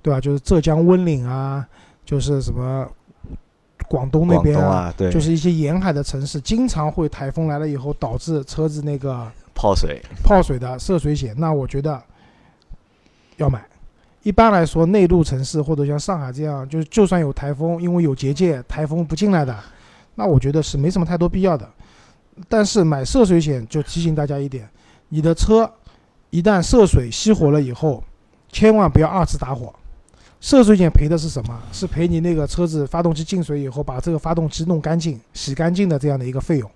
[0.02, 0.19] 对吧？
[0.19, 1.67] 就是浙江温岭啊，
[2.06, 2.88] 就是什么
[3.88, 9.32] 广东那边啊，对，就是一些沿海的城市，经常会台风来了以后导致车子那个。
[9.56, 12.02] 泡水，泡水的涉水险，那我觉得
[13.38, 13.63] 要买。
[14.24, 19.56] 一般来说，内陆城市或者像上海这样，就就算有台风，因为有结界，台风不进来的，
[20.15, 21.69] 那我觉得是没什么太多必要的。
[22.50, 24.67] 但是买涉水险，就提醒大家一点：
[25.10, 25.72] 你的车
[26.30, 28.04] 一旦涉水熄火了以后，
[28.52, 29.74] 千万不要二次打火。
[30.41, 31.62] 涉水险赔的是什么？
[31.72, 36.69] 是赔你那个车子发动机进水以后，把这个发动机弄干净、洗干净的这样的一个费用。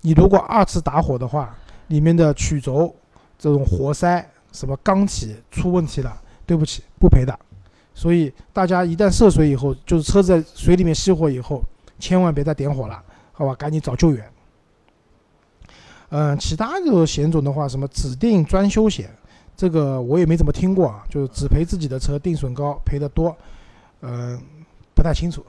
[0.00, 1.54] 你如果二次打火的话，
[1.88, 2.94] 里面的曲轴、
[3.38, 7.38] 这种活塞、什么缸体出问题了，对不起，不赔的。
[7.92, 11.62] 所以大家一旦涉水以后，就是车子在水里面熄火以后，
[11.98, 13.54] 千万别再点火了，好吧？
[13.56, 14.24] 赶紧找救援。
[16.10, 19.10] 嗯，其他的险种的话，什么指定专修险，
[19.56, 23.36] 这个我也没怎么听过啊，就是只赔自己的车，定损高，赔的多，
[24.02, 24.40] 嗯，
[24.94, 25.44] 不太清楚。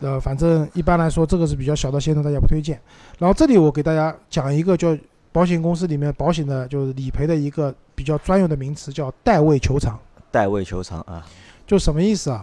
[0.00, 2.80] 呃，反正一般来说，这个是比较小的险种，大家不推荐。
[3.18, 4.96] 然后这里我给大家讲一个叫
[5.30, 9.96] 保险公司里面保险的，就是理赔的一个比较专用的名词，叫代位求偿。
[10.32, 11.24] 代位求偿啊。
[11.64, 12.42] 就什么意思啊？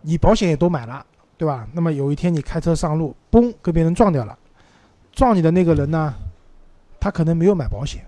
[0.00, 1.04] 你保险也都买了，
[1.36, 1.68] 对吧？
[1.74, 4.36] 那么有一天你开车上路，嘣，跟别人撞掉了。
[5.12, 6.12] 撞你的那个人呢，
[7.04, 8.02] 他可能没有买保险，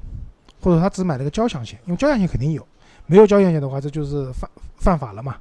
[0.62, 2.66] 或者他只买了个交强险，因为交强险肯定有。
[3.04, 5.36] 没有交强险的话，这就是犯犯法了嘛。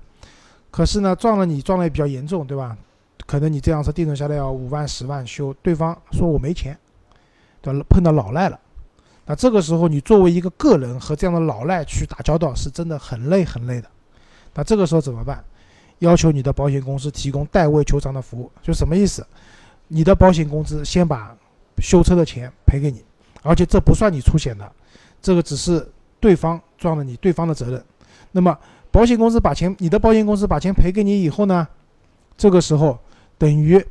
[0.69, 2.77] 可是呢，撞了你撞的也比较严重，对吧？
[3.25, 6.77] 可能你这辆车定损下来要五万、十万修，对方说我没钱，
[7.61, 7.73] 对？
[7.83, 8.59] 碰到老赖了，
[9.25, 13.89] 那这个时候你作为一个个人和这样的老赖去打交道，是真的很累很累的。
[14.53, 15.41] 那这个时候怎么办？
[15.99, 19.25] 要求你的保险公司提供代位求偿的服务，就什么意思？
[19.87, 21.33] 你的保险公司先把
[21.77, 23.01] 修车的钱赔给你，
[23.45, 24.69] 而且这不算你出险的，
[25.21, 25.87] 这个只是
[26.19, 27.83] 对方撞了你对方的责任。
[28.31, 28.57] 那么
[28.91, 31.67] 保险公司把钱，你的保险公司把钱赔给你以后呢？
[32.37, 32.97] 这个时候
[33.37, 33.81] 等于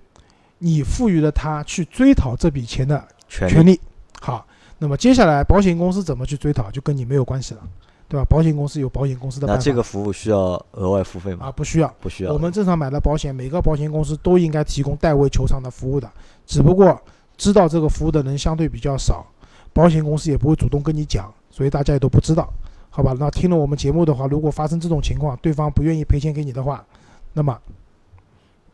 [0.59, 3.81] 你赋予了他去追讨这笔钱的权利。
[4.21, 4.45] 好，
[4.79, 7.61] 那么接下来保险公司怎么去追讨，就跟你没有关系了。
[8.07, 8.27] 对吧？
[8.29, 9.47] 保险公司有保险公司的。
[9.47, 11.47] 那这个服务需要额外付费吗？
[11.47, 12.33] 啊，不需要，不需要。
[12.33, 16.09] 我们正常买的保险，每个保险公司都应该提供代位求偿的服务的。
[16.47, 17.01] 只不过
[17.39, 19.27] 知道这个服务的人相对比较少，
[19.75, 22.49] 保险公司也不会主动跟你讲，所以大家也都不知道，
[22.89, 23.15] 好吧？
[23.19, 26.83] 那听了我们节目的话，如果发生这种情况，对方不愿意赔钱给你的话，
[27.33, 27.61] 那么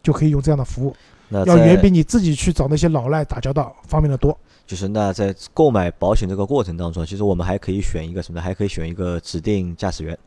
[0.03, 0.95] 就可以用这样的服务，
[1.31, 4.39] 要远比你自己去找那些老赖打交道方便的多。
[4.67, 8.41] 就是那在购买保险这个过程当中，其实我们还可以选一个什么？
[8.41, 10.19] 还可以选一个指定驾驶员。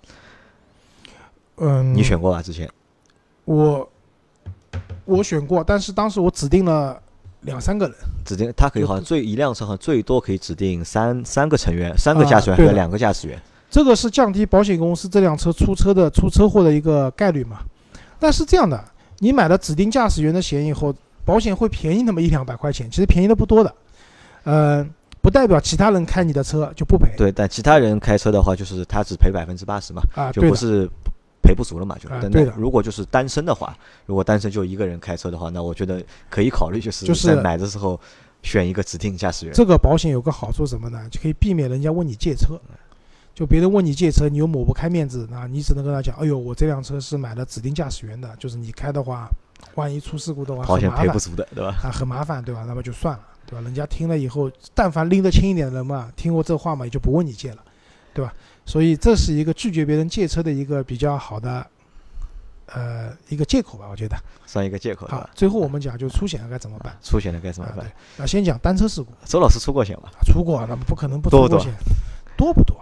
[1.57, 2.41] 嗯，你选过吧？
[2.41, 2.67] 之前
[3.45, 3.87] 我
[5.05, 7.01] 我选过，但是当时我指定了
[7.43, 7.95] 两三个人。
[8.25, 13.39] 指定他可以好像最一辆车好像最多可以指定三三个成员，三个驾驶员和两个驾驶员。
[13.69, 17.57] 这个是降低保险公司这辆车出车的出车祸的一个概率嘛？
[18.19, 18.83] 但是这样的，
[19.19, 20.93] 你买了指定驾驶员的险以后，
[21.25, 23.75] 保险会便宜那么一两百块钱，其实便宜的不多的。
[24.43, 24.87] 呃，
[25.21, 27.09] 不代表其他人开你的车就不赔。
[27.17, 30.87] 对，但其他人开车的话，就是他只赔百分之八十嘛，啊，就不是
[31.43, 32.09] 赔不足了嘛，就。
[32.31, 32.53] 对的。
[32.57, 33.77] 如果就是单身的话，
[34.07, 37.99] 如果单身就一个人开车的话，那我觉得可以考虑，就是在买的时候
[38.41, 39.53] 选一个指定驾驶员。
[39.53, 41.07] 这个保险有个好处什么呢？
[41.11, 42.59] 就可以避免人家问你借车。
[43.35, 49.27] 就别人问你借车，你又抹不开面子，那你只能跟他讲：“哎呦，我这辆车是买了指定驾驶员的，就是你开的话，
[49.73, 51.75] 万一出事故的话，保险赔不足的，对吧？
[51.83, 52.63] 啊，很麻烦，对吧？
[52.67, 53.61] 那么就算了。”对吧？
[53.61, 57.57] 人家听了以后，但凡拎得清一点的人嘛，听过这话嘛，也就不问你借了，
[58.13, 58.31] 对吧？
[58.65, 61.65] 所以这是一个拒绝别人借车的一个比较好的，
[62.67, 65.05] 呃，一个借口吧，我觉得算一个借口。
[65.07, 66.95] 好，最后我们讲就出险了该怎么办？
[67.03, 67.85] 出险了该怎么办？
[68.17, 69.09] 那先讲单车事故。
[69.25, 70.09] 周老师出过险吗？
[70.25, 71.73] 出过，那不可能不出过险。
[72.37, 72.75] 多不多？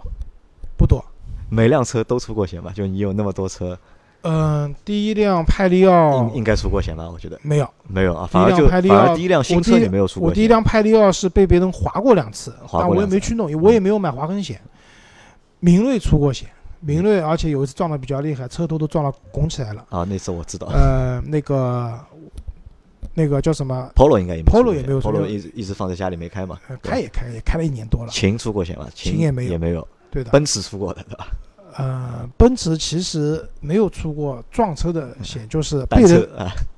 [0.76, 1.04] 不多。
[1.50, 2.72] 每辆车都出过险吧？
[2.74, 3.78] 就你有那么多车。
[4.22, 7.10] 嗯，第一辆派利奥应应该出过险吧？
[7.10, 8.24] 我觉得没有，没有啊。
[8.24, 10.28] 反而就反而第一辆新车也没有出过。
[10.28, 14.60] 我第一辆派利奥是被别人划过两次，但我也没去弄，我也没有买划痕险。
[15.64, 16.48] 明锐出过险，
[16.80, 19.86] 明锐而且有一次撞的比较厉害，车头都撞了拱起来了。
[19.90, 20.66] 啊，那次我知道。
[20.72, 21.96] 呃，那个
[23.14, 26.58] 那个叫什么？Polo 应该也 Polo 也没有，Polo 一直一直放在家里没开嘛。
[26.82, 28.10] 开也开，也开了一年多了。
[28.10, 28.88] 秦出过险吗？
[28.92, 29.86] 秦也没有，也没有。
[30.10, 30.32] 对的。
[30.32, 31.28] 奔驰出过的，对吧？
[31.76, 36.28] 呃，奔驰其实没有出过撞车的险，就是被人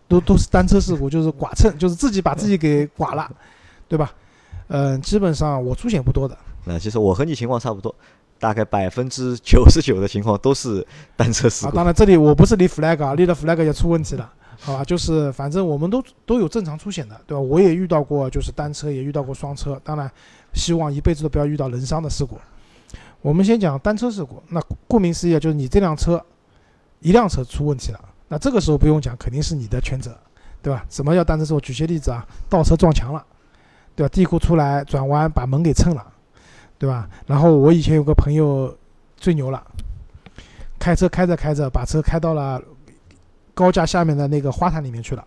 [0.07, 3.31] 都都是单车事故，就是剐蹭， 就是自己把自己给剐了，
[3.88, 4.12] 对吧？
[4.68, 6.37] 嗯，基本上我出险不多的。
[6.66, 7.94] 那其实我和你情况差不多，
[8.44, 11.72] 大概百分之九十九的情况都是单车事故。
[11.72, 14.30] 当然，这里我不是立 flag 啊，立了 flag 也出问题了，
[14.61, 14.85] 好吧？
[14.85, 17.40] 就是反正我们都都有正常出险的，对吧？
[17.40, 20.11] 我也遇到过，就是单车也遇到过双车，当然
[20.52, 22.38] 希望一辈子都不要遇到人伤的事故。
[23.22, 26.22] 我们先讲单车事故，那顾名思义就是你这辆车，
[27.00, 30.14] 一辆车出问题了，那这个时候不用讲，肯定是你的全责，
[30.61, 30.85] 对吧？
[30.90, 31.61] 什么叫单车事故？
[31.62, 33.24] 举些例子啊，倒车撞墙了，
[33.96, 34.12] 对吧？
[34.12, 36.07] 地库出来转弯把门给蹭了，
[36.79, 37.09] 对吧？
[37.27, 38.77] 然后我以前有个朋友
[39.17, 39.65] 最牛了，
[40.79, 42.63] 开车开着开着把车开到了
[43.55, 45.25] 高架下面的那个花坛里面去了，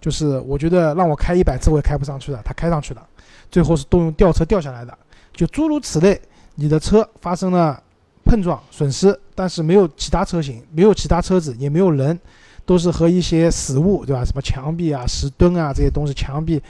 [0.00, 3.06] 就是我觉得让我开一百次我也开不上去的，他开上去了，
[3.50, 4.96] 最后是动用吊车吊下来的，
[5.32, 6.20] 就诸如此类。
[6.56, 7.82] 你的车发生了
[8.24, 12.16] 碰撞损失，但是没有其他车型，没有其他车子，也没有人，
[12.64, 14.24] 都是和一些死物，对吧？
[14.24, 16.62] 什么墙壁啊、石墩啊这些东西，墙壁，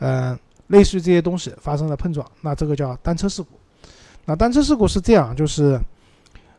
[0.00, 3.58] 嗯，类似于这些东西发生了碰撞，那这个叫单车事故。
[4.26, 5.80] 那单车事故是这样，就是，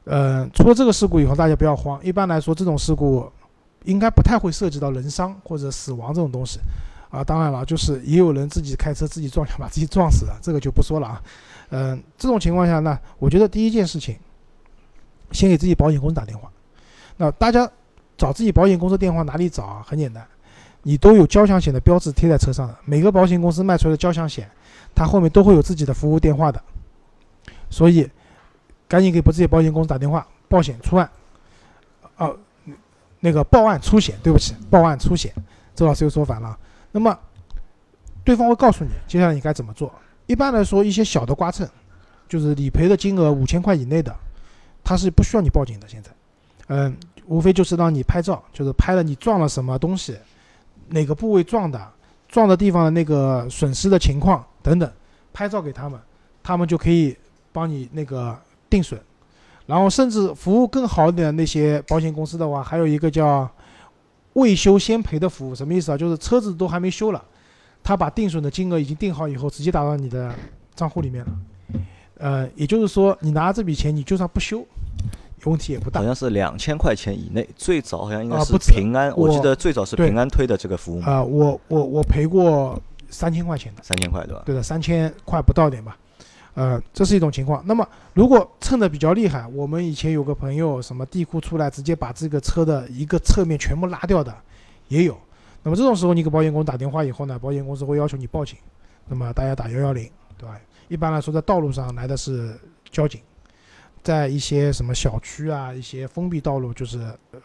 [0.04, 2.00] 呃，出了这个事故以后，大家不要慌。
[2.04, 3.32] 一般来说，这种事故
[3.86, 6.60] 应该不太会涉及到人伤或者死亡这种东西。
[7.10, 11.22] 啊，当然了，就是也有人自己开车自己撞墙把自己撞死了，这个就不说了啊。
[11.70, 14.16] 嗯，这种情况下呢，我觉得第一件事情，
[15.32, 16.50] 先给自己保险公司打电话。
[17.18, 17.70] 那大家
[18.18, 19.86] 找自己保险公司电话哪里找啊？
[19.86, 20.26] 很简单，
[20.84, 24.50] 你都有交强险的标志贴在车上的，每个保险公司卖出来的交强险，
[24.96, 26.64] 它后面都会有自己的服务电话的。
[27.72, 28.08] 所以，
[28.88, 31.10] 赶紧给不自己保险公司打电话报险出案。
[32.18, 32.38] 哦，
[33.20, 35.34] 那个报案出险，对不起，报案出险，
[35.74, 36.56] 周老师又说反了。
[36.92, 37.18] 那么，
[38.24, 39.92] 对方会告诉你接下来你该怎么做。
[40.28, 41.68] 一般来说，一些小的刮蹭，
[42.28, 44.16] 就是理赔的金额五千块以内的，
[44.84, 45.88] 他是不需要你报警的。
[45.88, 46.12] 现在，
[46.68, 50.18] 嗯，无非就是让你拍照，就是拍了你撞了什么东西，
[50.90, 51.92] 哪个部位撞的，
[52.28, 54.92] 撞的地方的那个损失的情况等等，
[55.34, 56.00] 拍照给他们，
[56.44, 57.18] 他们就可以
[57.52, 58.38] 帮你那个
[58.70, 59.00] 定损。
[59.66, 63.50] 然后，甚至服务更好的那些保险公司的话，还有一个叫。
[64.36, 65.98] 未修先赔的服务什么意思啊？
[65.98, 67.22] 就是车子都还没修了，
[67.84, 70.34] 他把定损的金额已经定好以后，直接打到你的
[70.74, 71.32] 账户里面了。
[72.18, 74.66] 呃，也就是说，你拿这笔钱，你就算不修，
[75.44, 76.00] 问题也不大。
[76.00, 81.02] 好像是两千块钱以内，最早好像应该是平安，我记得最早是平安推的这个服务。
[81.02, 83.84] 啊，我我我赔过三千块钱的。
[83.84, 84.44] 三千块对吧？
[84.46, 85.98] 对的，三千块不到点吧。
[86.54, 87.64] 呃，这是一种情况。
[87.66, 94.36] 那么，如果蹭的比较厉害，我们以前有个朋友，什么地库出来，直接把这个车的一个侧面全部拉掉的，
[94.90, 95.18] 也有。
[95.64, 98.58] 那么这种时候，你给保险公司打电话以后呢，保险公司会要求你报警。
[99.08, 100.60] 那么大家打幺幺零，对吧？
[100.90, 102.60] 一般来说，在道路上来的是
[102.90, 103.22] 交警，
[104.04, 107.00] 在一些什么小区啊，一些封闭道路，就是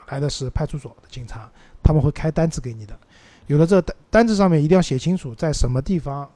[0.08, 1.48] 来的是派出所的警察，
[1.82, 2.98] 他们会开单子给你的。
[3.46, 6.28] 有了这单单子上面一定要写清楚，在什么地方，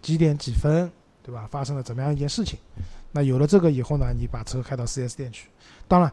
[0.00, 0.90] 几点几分。
[1.30, 1.46] 对吧？
[1.48, 2.58] 发生了怎么样一件事情？
[3.12, 5.48] 那有了这个以后呢，你把车开到 4S 店去。
[5.86, 6.12] 当然，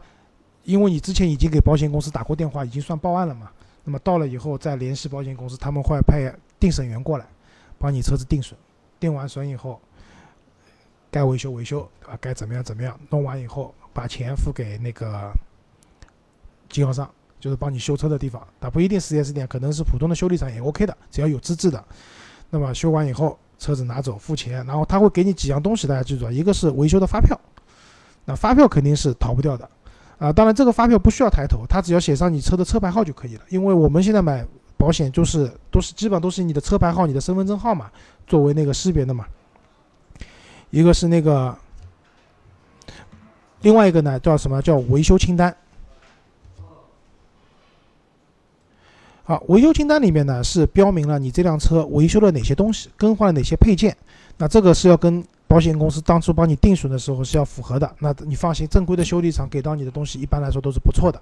[0.62, 3.50] 因为你之前已经给保险公司打过电话，已经算报案了嘛。
[3.82, 7.26] 那么到了以后再联系保险公司，他们会派定损员过来，
[7.78, 8.56] 帮你车子定损。
[9.00, 9.80] 定完损以后，
[11.10, 12.18] 该维修维修，对吧？
[12.20, 12.96] 该怎么样怎么样？
[13.10, 15.32] 弄完以后，把钱付给那个
[16.68, 18.46] 经销商，就是帮你修车的地方。
[18.60, 21.84] 它不一定 4S 店，可能是普通的修理厂也 OK 的，只要有资质的。
[22.50, 23.36] 那么修完以后。
[23.58, 27.38] 车子拿走付钱，然后他会给你几样东西，大家记住啊，一个是维修的发票，
[28.24, 29.68] 那发票肯定是逃不掉的，
[30.18, 37.90] 啊，当然这个发票不需要抬头，他只要写上你车的车牌号就可以了，因为我们现在买保险就是都是基本上都是你的车牌号、你的身份证号码
[38.26, 39.26] 作为那个识别的嘛，
[40.70, 41.56] 一个是那个，
[43.62, 45.54] 另外一个呢叫什么叫维修清单。
[49.28, 53.94] 好，维修清单里面呢是标明了你这辆车维修了哪些东西，更换了哪些配件。
[54.38, 57.94] 那这个是要跟保险公司当初帮你定损的时候是要符合的。
[57.98, 61.20] 那你放心，正规的修理厂给到你的东西一般来说都是不错的。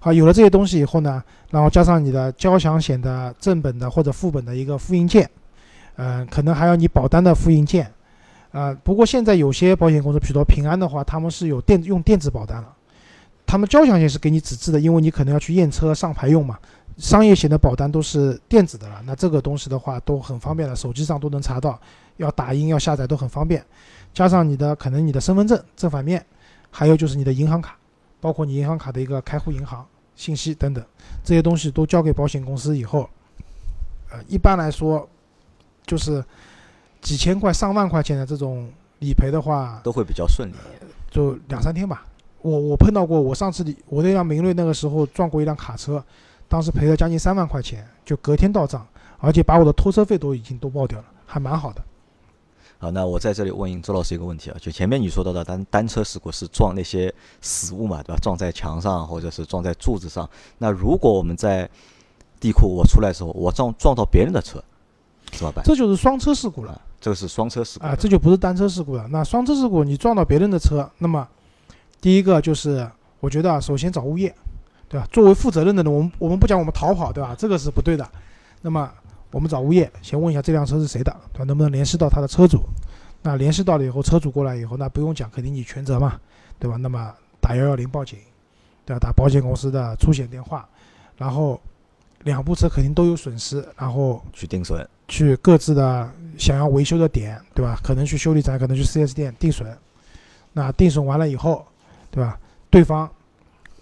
[0.00, 5.28] 好，有了这些东西以后呢，然后加上你的交强险的正本的或者副本的一个复印件，
[5.96, 7.86] 嗯，可能还有你保单的复印件。
[8.50, 12.72] 啊，不过现在有些保险公司，比如说平安的话，他们是有电用电子保单了。
[13.48, 16.58] 他们交强险是给你纸质的，因为你可能要去验车上牌用嘛。
[16.98, 21.78] 商业险的保单都是电子的了，那这个东西的话都很方便了，手机上都能查到，
[22.16, 23.62] 要打印要下载都很方便。
[24.14, 26.24] 加上你的可能你的身份证正反面，
[26.70, 27.76] 还有就是你的银行卡，
[28.18, 30.82] 包括你银行卡的一个开户银行信息等等，
[31.22, 33.06] 这些东西都交给保险公司以后，
[34.10, 35.06] 呃，一般来说
[35.84, 36.24] 就是
[37.02, 40.54] 几千块上万块钱的这种理赔的话，都会比较顺利，
[41.10, 42.06] 就两三天吧。
[42.40, 46.02] 我我碰到过，我上次我那辆明锐那个时候撞过一辆卡车。
[46.48, 48.86] 当时赔了将近三万块钱，就隔天到账，
[49.18, 51.82] 而且把我的拖车费都已经都报掉了，还蛮好的。
[52.78, 58.18] 好，那我在这里问周老师一个问题啊，就前面你说到的单单车事故是撞那些死物嘛，对吧？
[58.20, 60.28] 撞在墙上或者是撞在柱子上。
[60.58, 61.68] 那如果我们在
[62.38, 64.62] 地库我出来的时候，我撞撞到别人的车，
[65.32, 65.64] 怎么办？
[65.64, 66.80] 这就是双车事故了。
[67.00, 69.08] 这个是双车事故啊，这就不是单车事故了。
[69.08, 71.26] 那双车事故你撞到别人的车，那么
[72.00, 72.86] 第一个就是
[73.20, 74.34] 我觉得啊，首先找物业。
[74.88, 75.06] 对吧？
[75.10, 77.34] 作为负责任的人，我们我们不讲我们逃跑，对吧？
[77.36, 78.08] 这个是不对的。
[78.62, 78.90] 那么
[79.30, 81.44] 我们找物业，先问一下这辆车是谁的，对吧？
[81.44, 82.60] 能不能联系到他的车主？
[83.22, 86.18] 那联系到了以后，车主过来以后，那不用讲，肯定你全责嘛，
[86.58, 86.76] 对吧？
[86.76, 88.18] 那么打幺幺零报警，
[88.84, 89.00] 对吧？
[89.00, 90.68] 打保险公司的出险电话，
[91.16, 91.60] 然后
[92.22, 96.08] 两部车肯定都有损失，然后去定损，去各自的
[96.38, 97.76] 想要维修的点，对吧？
[97.82, 99.76] 可能去修理厂，可能去 4S 店定损。
[100.52, 101.66] 那定损完了以后，
[102.10, 102.38] 对吧？
[102.70, 103.10] 对方。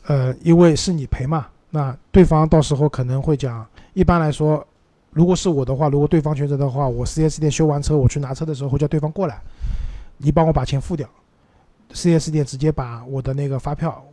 [0.06, 4.66] 呃，因为是你赔嘛，那对方到时候可能会讲，一般来说，
[5.10, 9.40] 如果是我的话，如果对方全责的话，我 4S 店修完车，我去拿车的时候会叫对方过来，
[10.18, 11.08] 你帮我把钱付掉
[11.92, 14.04] ，4S 店直接把我的那个发票、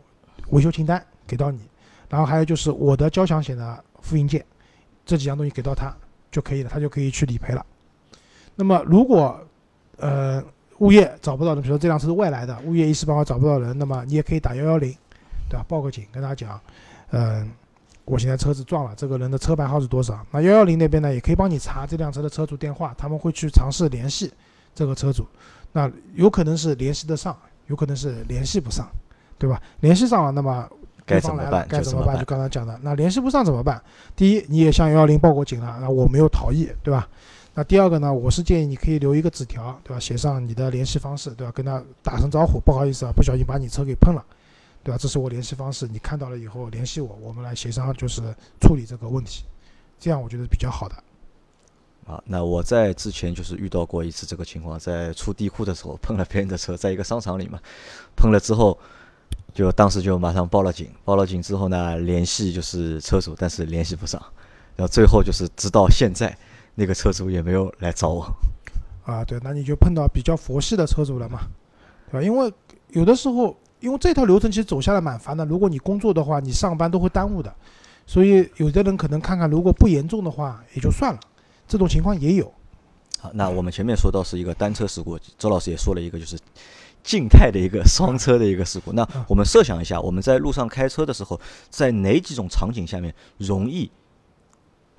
[0.50, 1.60] 维修清单给到你，
[2.08, 4.44] 然后还有就是我的交强险的复印件，
[5.04, 5.94] 这几样东西给到他
[6.30, 7.64] 就可以了，他就可以去理赔了。
[8.54, 9.38] 那么如果
[9.98, 10.42] 呃
[10.78, 14.94] 物业找不到人，比如说这辆车是外来的，物业一时半会找不到人，那么你也可以打幺幺零，
[15.48, 15.64] 对吧？
[15.68, 16.60] 报个警，跟他讲，
[17.10, 17.50] 嗯。
[18.04, 20.18] 我现在车子撞了，这个人的车牌号是多少？
[20.32, 24.30] 那幺幺零那边呢，也可以帮你查这辆车的车主电话，他们会去尝试联系
[24.74, 25.24] 这个车主。
[25.70, 27.34] 那有可能是联系得上，
[27.68, 28.90] 有可能是联系不上，
[29.38, 29.62] 对吧？
[29.78, 30.68] 联系上了，那么
[31.06, 32.18] 对方来了该怎么办？
[32.18, 33.80] 就刚才讲的，那联系不上怎么办？
[34.16, 37.08] 第一，你也向幺幺零报过警了，那我没有逃逸，对吧？
[37.54, 40.00] 那第二个呢，我是建议你可以留一个纸条，对吧？
[40.00, 41.52] 写上你的联系方式，对吧？
[41.54, 44.24] 跟他打声招呼，不好意思啊，不小心把你车给碰了。
[44.84, 44.98] 对吧？
[44.98, 48.20] 这是我联系方式，你看到了以后联系我，我们来协商，就是
[48.60, 49.44] 处理这个问题，
[50.00, 50.96] 这样我觉得比较好的。
[52.04, 57.60] 啊，那我在之前就是遇到过一次这个情况，在出地库的时候碰了别人的车，在一个商场里嘛，
[58.16, 58.76] 碰了之后，
[59.54, 64.20] 就当时就马上报了警，报了警之后呢，联系就是车主，但是联系不上，
[64.74, 66.36] 然后最后就是直到现在，
[66.74, 68.26] 那个车主也没有来找我。
[69.04, 71.42] 啊，对，那你就碰到比较佛系的车主了嘛，
[72.10, 72.22] 对吧？
[72.26, 72.52] 因为
[72.88, 73.56] 有的时候。
[73.82, 77.52] 因为这套流程其实走下来蛮烦的，如果你工作的话，你上班都会耽误的，
[78.06, 81.20] 所以有的人可能看看，如果不严重的话也就算了，
[81.66, 82.50] 这种情况也有。
[83.18, 86.38] 好，那我们前面说到是一个单车事故，周老师也说了一个就是
[87.02, 88.92] 静态的一个双车的一个事故。
[88.92, 93.90] 那我们设想一下，我们在路上开车的时候，在哪几种场景下面容易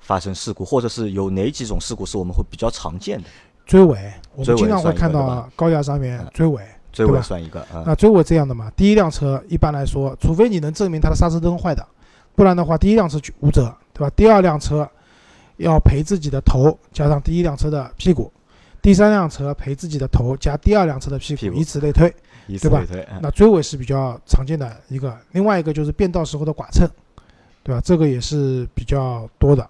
[0.00, 3.24] 发生事故，或者是有哪几种事故是我们会比较常见的？
[3.64, 6.62] 追尾，我们经常会看到高架上面追尾。
[6.94, 11.84] 追尾算一个啊，那追尾这样的嘛，第一辆车一般来说，除非你能证明它的刹车灯坏的，
[12.36, 14.10] 不然的话，第一辆车无责，对吧？
[14.14, 14.88] 第二辆车
[15.56, 18.32] 要赔自己的头加上第一辆车的屁股，
[18.80, 22.08] 第三辆车赔自己的头加第二辆车的屁股，以此类推，
[22.46, 22.80] 对吧？
[23.20, 26.88] 那追尾是比较常见的一个，另外一个就是变道时候的剐蹭，
[27.64, 27.80] 对吧？
[27.84, 29.68] 这个也是比较多的，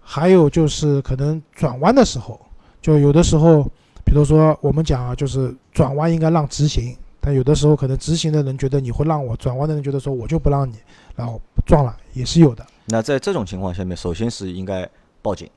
[0.00, 2.40] 还有就是可能转弯的时候，
[2.80, 3.70] 就有的时候。
[4.12, 10.74] 比如说，我们讲啊，就是转弯应该让直行，但有的时候可能直行的人觉得你会让我，转弯的人觉得说我就不让你，
[11.16, 12.62] 然后撞了也是有的。
[12.84, 14.86] 那在这种情况下面，首先是应该
[15.22, 15.48] 报警，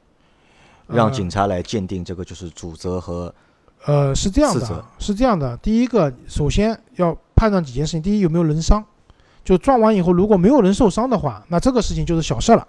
[0.87, 3.35] 让警察来鉴定这个就是主责和
[3.83, 5.57] 呃是这样的，是这样的。
[5.57, 8.81] 第一个，首先要判断几件事情：第一，有没有人伤？
[9.43, 12.65] 就撞完以后如果没有人受伤的话，那这个事情就是小事了，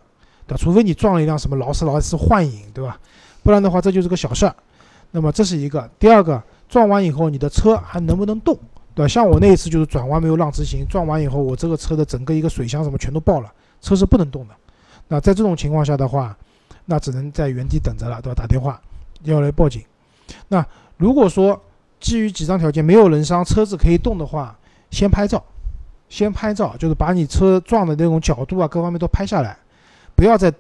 [0.49, 0.61] 对吧？
[0.61, 2.99] 除非你撞了一辆什么劳斯莱斯幻影，对吧？
[3.45, 4.57] 不然的话，这就是个小事儿。
[5.11, 8.55] 那么这是一个，第二个撞完以后你的车还能不能动，
[8.95, 9.09] 对吧？
[9.09, 13.51] 像我那一次就是转弯没有让直行，撞完以后我这个车的整个一个水箱什么全都爆了，
[13.81, 14.55] 车是不能动的。
[15.09, 16.37] 那在这种情况下的话，
[16.85, 18.35] 那只能在原地等着了，对吧？
[18.35, 18.81] 打电话
[19.23, 19.83] 要来报警。
[20.49, 20.65] 那
[20.99, 21.59] 如果说
[22.01, 24.59] 基于几张条件没有人伤，车子可以动的话，
[24.91, 25.43] 先拍照，
[26.09, 29.57] 先拍照就是把你车撞的那种角度啊各方面都拍下来，
[30.15, 30.53] 不要再。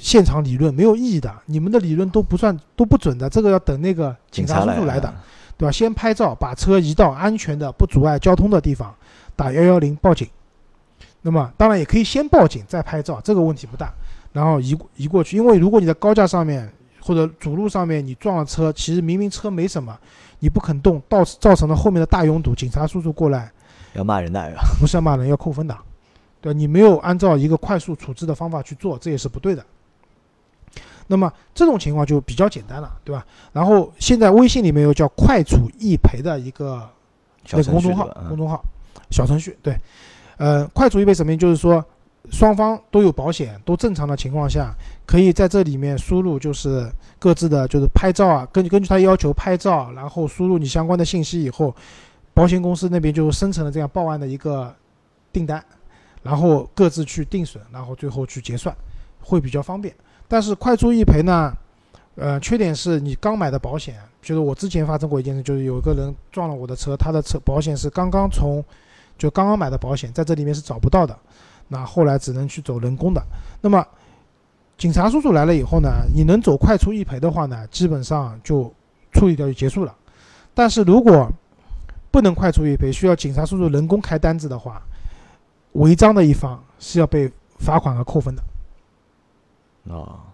[0.00, 5.12] 现场理论没有意义的，你们的理论都不算都不准的，这个要等那个警察叔叔来的，
[5.56, 5.72] 对吧？
[5.72, 8.94] 先拍照，把车移到安全的、不阻碍交通的地方，
[9.36, 10.28] 打幺幺零报警。
[11.22, 13.92] 那么当然也可以先报警再拍照，这个问题不大。
[14.32, 16.70] 然后移移过去，因为如果你在高架上面
[17.00, 19.96] 或者主路上面你撞了车，其实明明车没什么，
[20.40, 23.50] 你不肯动，造造成了后面的大拥堵，警察叔叔过来
[23.94, 25.78] 要骂人的，不是要骂人要扣分的，
[26.40, 26.58] 对吧？
[26.58, 29.64] 你没有按照一个快速处置的方法去做，这也是不对的。
[31.06, 33.26] 那么这种情况就比较简单了，对吧？
[33.52, 36.88] 然后现在微信里面有叫“快处易赔”的一个
[37.50, 38.62] 那个公众号，公众号
[39.10, 39.78] 小程序，对，
[40.38, 41.36] 呃，快处易赔什么？
[41.36, 41.84] 就是说
[42.30, 44.74] 双方都有保险，都正常的情况下，
[45.04, 51.74] 可以在这里面输入就是各自的就是拍照啊，根据根据他要求拍照，然后输入你相关的信息以后，
[52.32, 54.74] 保险公司那边就生成了这样报案的一个
[55.30, 55.62] 订单，
[56.22, 58.74] 然后各自去定损，然后最后去结算，
[59.20, 59.94] 会比较方便。
[60.26, 61.52] 但是快速易赔呢，
[62.16, 68.64] 呃，缺点是你刚买的保险，就是我之前发生过一件事，就是有一个人撞了我的车，他的车保险是刚刚从，
[69.18, 71.16] 就刚刚买的保险，在这里面是找不到的，
[71.68, 73.22] 那后来只能去走人工的。
[73.60, 73.86] 那么
[74.76, 78.72] 警察叔叔来了以后呢，你能走快速易赔的话呢，基本上就
[79.12, 79.94] 处理掉就结束了。
[80.54, 81.30] 但是如果
[82.10, 84.82] 不能快速易赔，需要警察叔叔人工开单子的话，
[85.72, 88.42] 违章的一方是要被罚款和扣分的。
[89.88, 90.24] 啊，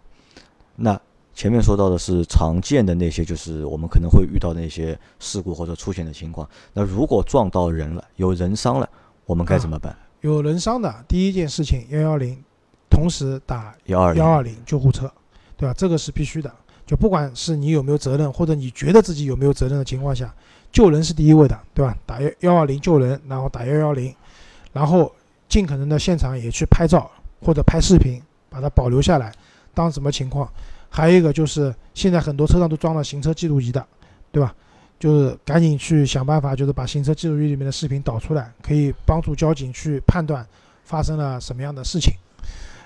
[0.76, 1.00] 那
[1.34, 6.48] 前面说到的是常见的那些，就是我们可能会遇到那些事故或者出险的情况。
[6.72, 8.88] 那如果撞到人了，有人伤了，
[9.26, 9.96] 我们该怎么办？
[10.20, 12.36] 有人伤的第一件事情，幺幺零，
[12.90, 15.10] 同时打幺二幺二零救护车，
[15.56, 15.74] 对吧？
[15.74, 16.52] 这个是必须的。
[16.86, 20.34] 就不管是你有没有责任，或者你觉得自己有没有责任的情况下，
[20.72, 21.96] 救人是第一位的，对吧？
[22.04, 24.14] 打幺幺二零救人，然后打幺幺零，
[24.72, 25.10] 然后
[25.48, 28.20] 尽可能的现场也去拍照或者拍视频，
[28.50, 29.32] 把它保留下来，
[29.72, 30.46] 当什么情况？
[30.90, 33.86] 还有一个就是现在很多车上都装了行车记录仪的，
[34.30, 34.54] 对吧？
[34.98, 40.46] 就是赶紧去想办法，就是把行车记录仪里面的视频导出来，可以帮助交警去判断
[40.84, 42.12] 发生了什么样的事情。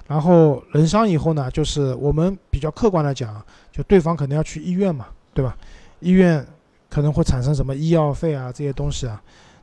[0.06, 3.42] 然后人伤以后呢，就是我们比较客观的讲，
[3.72, 5.56] 就对方可能要去医院嘛，对吧？
[6.00, 6.46] 医院
[6.90, 9.20] 可能会产生什么医药费啊这些东西啊。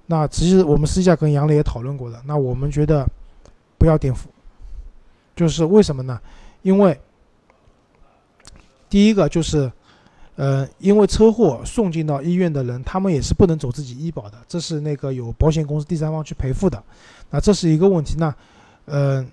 [0.08, 2.20] 那其实我们私下跟杨磊也讨论过的。
[2.26, 3.08] 那我们觉得
[3.78, 4.31] 不要垫付，
[5.36, 6.20] 就是为什么呢？
[6.62, 7.00] 因为
[8.90, 9.72] 第一个就是，
[10.36, 16.82] 呃，因为车祸送进到医院的人，他们也是不能走自己医保的，这是那个有保险公司第三方去赔付的。
[17.30, 18.16] 那这是一个问题。
[18.18, 18.36] 那，
[18.86, 19.26] 呃。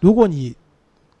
[0.00, 0.54] 如果你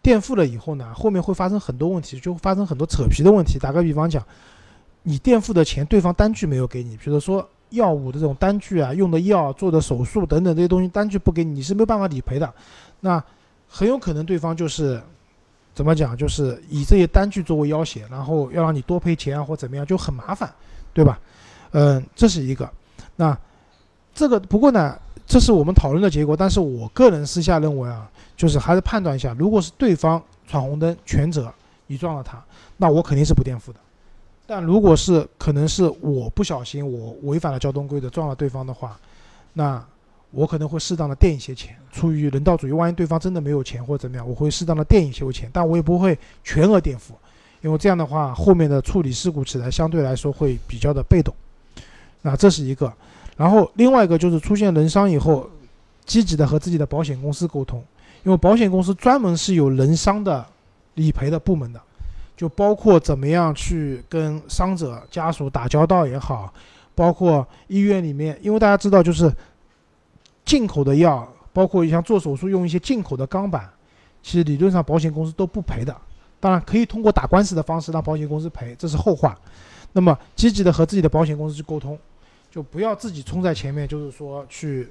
[0.00, 3.58] 垫付了以后呢，后面会发生很多问题，就发生很多扯皮的问题。
[3.58, 4.24] 打个比方讲，
[5.02, 12.54] 你垫付的钱，对方单据没有给你，比如说药物的这种单据啊，用的药、做的手术等等这些东西，单据不给你，你是没有办法理赔的。
[13.00, 13.20] 那
[13.68, 15.00] 很有可能对方就是
[15.74, 20.52] 怎么讲，就是以这些单据作为要挟，然后要让你多赔钱啊，或怎么样，就很麻烦，
[20.92, 21.18] 对吧？
[21.72, 22.68] 嗯，这是一个。
[23.16, 23.38] 那
[24.14, 28.10] 这个不过呢，这是我们讨论的结果，但是我个人私下认为啊。
[28.38, 31.52] 就是还是判断一下，如果是对方闯红灯全责，
[31.88, 32.40] 你撞了他，
[32.76, 33.80] 那我肯定是不垫付的。
[34.46, 38.96] 但如果是可能是我不小心，我违反了交通规则撞了对方的话，
[39.52, 39.84] 那
[40.30, 42.72] 我可能会适当的垫一些钱，出于人道主义。
[42.72, 47.14] 万一对方真的没有钱或者怎么样，我会适当的垫一些钱，但我也不会全额垫付，
[47.62, 51.34] 因为这样的话后面的处理事故起来相对来说会比较的被动。
[52.22, 52.92] 那这是一个，
[53.36, 55.48] 然后另外一个就是出现人伤以后，
[56.04, 57.82] 积极的和自己的保险公司沟通。
[58.24, 60.44] 因为保险公司专门是有人伤的
[60.94, 61.80] 理赔的部门的，
[62.36, 66.52] 就包括怎么样去跟伤者家属打交道也好，
[66.96, 69.32] 包括医院里面，因为大家知道，就是
[70.48, 73.68] 进口的药，包括像做手术用一些进口的钢板，
[74.22, 75.94] 其实理论上保险公司都不赔的。
[76.40, 79.38] 当然可以通过打官司的方式让保险公司赔，这是后话。
[79.92, 81.98] 那么积极的和自己的保险公司去沟通，
[82.50, 84.88] 就不要自己冲在前面，就是说去。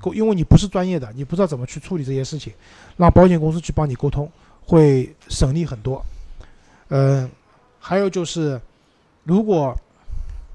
[0.00, 2.52] 沟，因为你不是专业的，你不知道怎么去处理这些事情，
[2.96, 4.28] 让保险公司去帮你沟通，
[4.66, 6.04] 会省力很多。
[6.88, 7.30] 嗯，
[7.78, 8.60] 还有就是，
[9.22, 9.76] 如果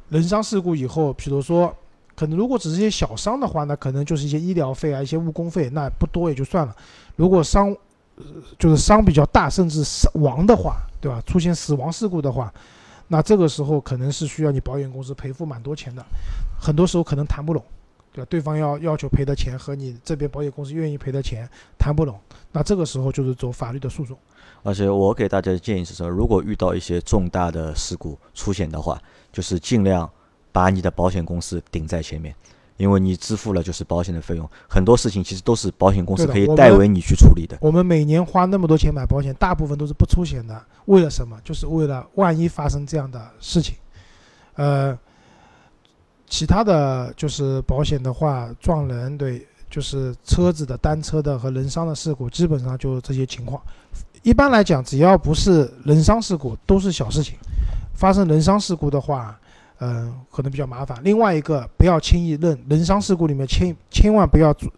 [0.10, 1.74] 人伤事故以后，比如说，
[2.16, 6.76] 可能如果只是一些小伤的话，那可能就是一些医疗费啊，一些误工费，那不多也就算了。
[7.16, 7.76] 如果伤，
[8.16, 8.24] 呃
[8.59, 11.22] 就是伤比较大，甚至死亡的话，对吧？
[11.26, 12.53] 出现死亡事故的话，
[13.07, 16.05] 那这个时候可能是需要你保险公司赔付蛮多钱的，
[16.59, 17.64] 很多时候可能谈不拢。
[18.16, 21.49] 对吧对方要要求赔的钱和你这边保险公司愿意赔的钱
[21.80, 22.16] 谈不拢，
[22.51, 24.16] 那这个时候就是走法律的诉讼。
[24.61, 29.01] 而且我给大家的建议是说，如果遇到一些重大的事故出险的话，
[29.32, 30.07] 就是尽量
[30.54, 32.34] 把你的保险公司顶在前面，
[32.78, 37.58] 因为你支付了就是保险的费用，很多事情其实都是保险公司可以代为你去处理的。
[37.60, 41.38] 我们每年花那么多钱买保险，大部分都是不出险的，为了什么？
[41.43, 43.76] 就是为了万一发生这样的事情，
[44.56, 44.97] 呃。
[46.26, 53.62] 其他的就是保险的话，撞人对，就是车子的单车的和人伤的事故，基本上就这些情况。
[54.24, 57.38] 一般来讲，只要不是人伤事故，都是小事情。
[57.93, 59.39] 发生人伤事故的话，
[59.84, 60.98] 嗯，可能比较麻烦。
[61.04, 64.72] 另外一个，不要轻易认人伤事故里面千千万不要主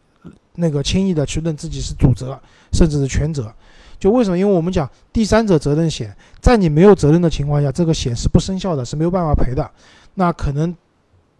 [0.55, 2.39] 那个轻易的去认自己是主责，
[2.71, 3.53] 甚至是全责。
[3.99, 4.37] 就为什么？
[4.37, 9.69] 因为我们讲第三者责任险，在你没有责任的情况下，这个险是不生效的，是没有办法赔的。
[10.15, 10.75] 那可能。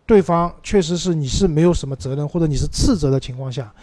[0.08, 3.74] 对方确实是你是没有什么责任，或者你是次责的情况下，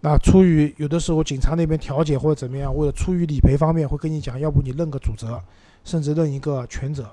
[0.00, 5.40] 那出于有的时候警察那边调解或者怎么样，为了出于理赔方面会跟你讲，要不你认个主责，
[5.84, 7.08] 甚至认一个全责。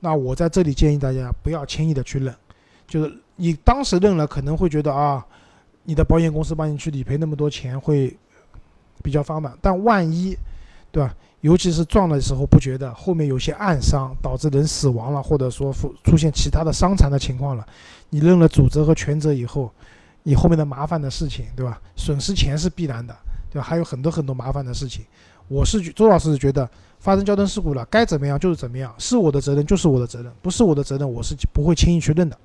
[0.00, 2.34] 那我在这里建议大家不要轻易的去认，
[2.86, 5.24] 就是你当时认了可能会觉得啊，
[5.84, 8.16] 你的保险公司帮你去理赔那么多钱会
[9.02, 10.36] 比较方便，但万一，
[10.92, 11.14] 对吧？
[11.40, 17.66] 尤其是撞的时候不觉得，后面有些暗伤导致人死亡了，或者说出出现其他的伤残的情况了，
[18.08, 19.70] 你认了主责和全责以后，
[20.22, 21.78] 你后面的麻烦的事情，对吧？
[21.96, 23.14] 损失钱是必然的，
[23.50, 23.66] 对吧？
[23.66, 25.04] 还有很多很多麻烦的事情。
[25.48, 26.68] 我是周老师是觉得，
[26.98, 32.36] 发生交通事故了，该怎么样就是怎么样，是我的责任就是我的责任，不是我的责任我是不会轻易去认的。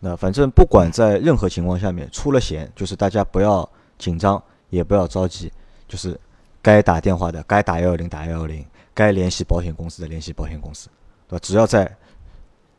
[0.00, 3.68] 那反正不管在任何情况下面出了险，就是大家不要
[3.98, 5.52] 紧张，也不要着急，
[5.88, 6.18] 就是。
[6.60, 8.62] 该打电话的，该打幺幺零打幺幺零，
[8.92, 10.88] 该联系保险公司的联系保险公司，
[11.28, 11.40] 对吧？
[11.40, 11.90] 只要在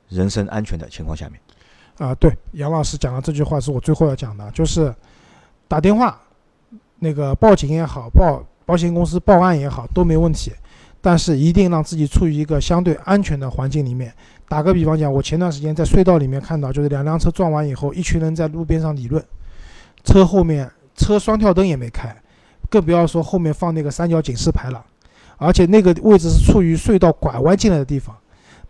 [0.09, 1.39] 人身安全的情况下面。
[1.97, 4.93] 啊，对，杨老师讲的这句话是我最后要讲的，就是
[5.67, 6.21] 打电话，
[6.99, 10.51] 那个报警也好，报保险公司报案也好都没问题，
[11.01, 14.13] 但是一定让自己处于一个相对安全的环境里面。
[14.47, 19.25] 打个比方讲，我前段时间在隧道里面看到，就是两辆车撞完以后，一群人在路边上理论，
[20.03, 22.15] 车后面车双跳灯也没开，
[22.69, 24.85] 更不要说后面放那个三角警示牌了，
[25.37, 28.15] 而且那个位置是处于隧道拐弯进来的地方，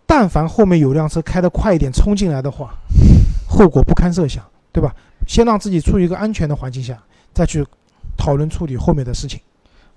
[0.05, 2.73] 但凡后面有辆车开得快一点冲进来的话，
[3.49, 4.41] 后果不堪设想，
[4.71, 4.95] 对吧？
[5.27, 6.97] 先让自己处于一个安全的环境下，
[7.33, 7.65] 再去
[8.15, 9.37] 讨论处理后面的事情。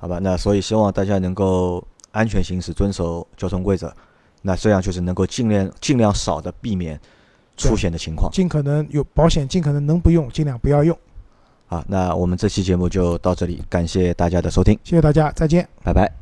[0.02, 1.80] 好吧，那所以希望大家能够
[2.10, 3.94] 安全行驶，遵守交通规则。
[4.42, 7.00] 那这样就是能够尽量尽量少的避免
[7.56, 10.98] 出险的情况，尽可能有保险，尽可能能不用尽量不要用。
[11.66, 16.21] 好，那我们这期节目就到这里，感谢大家的收听，谢谢大家，再见，拜拜。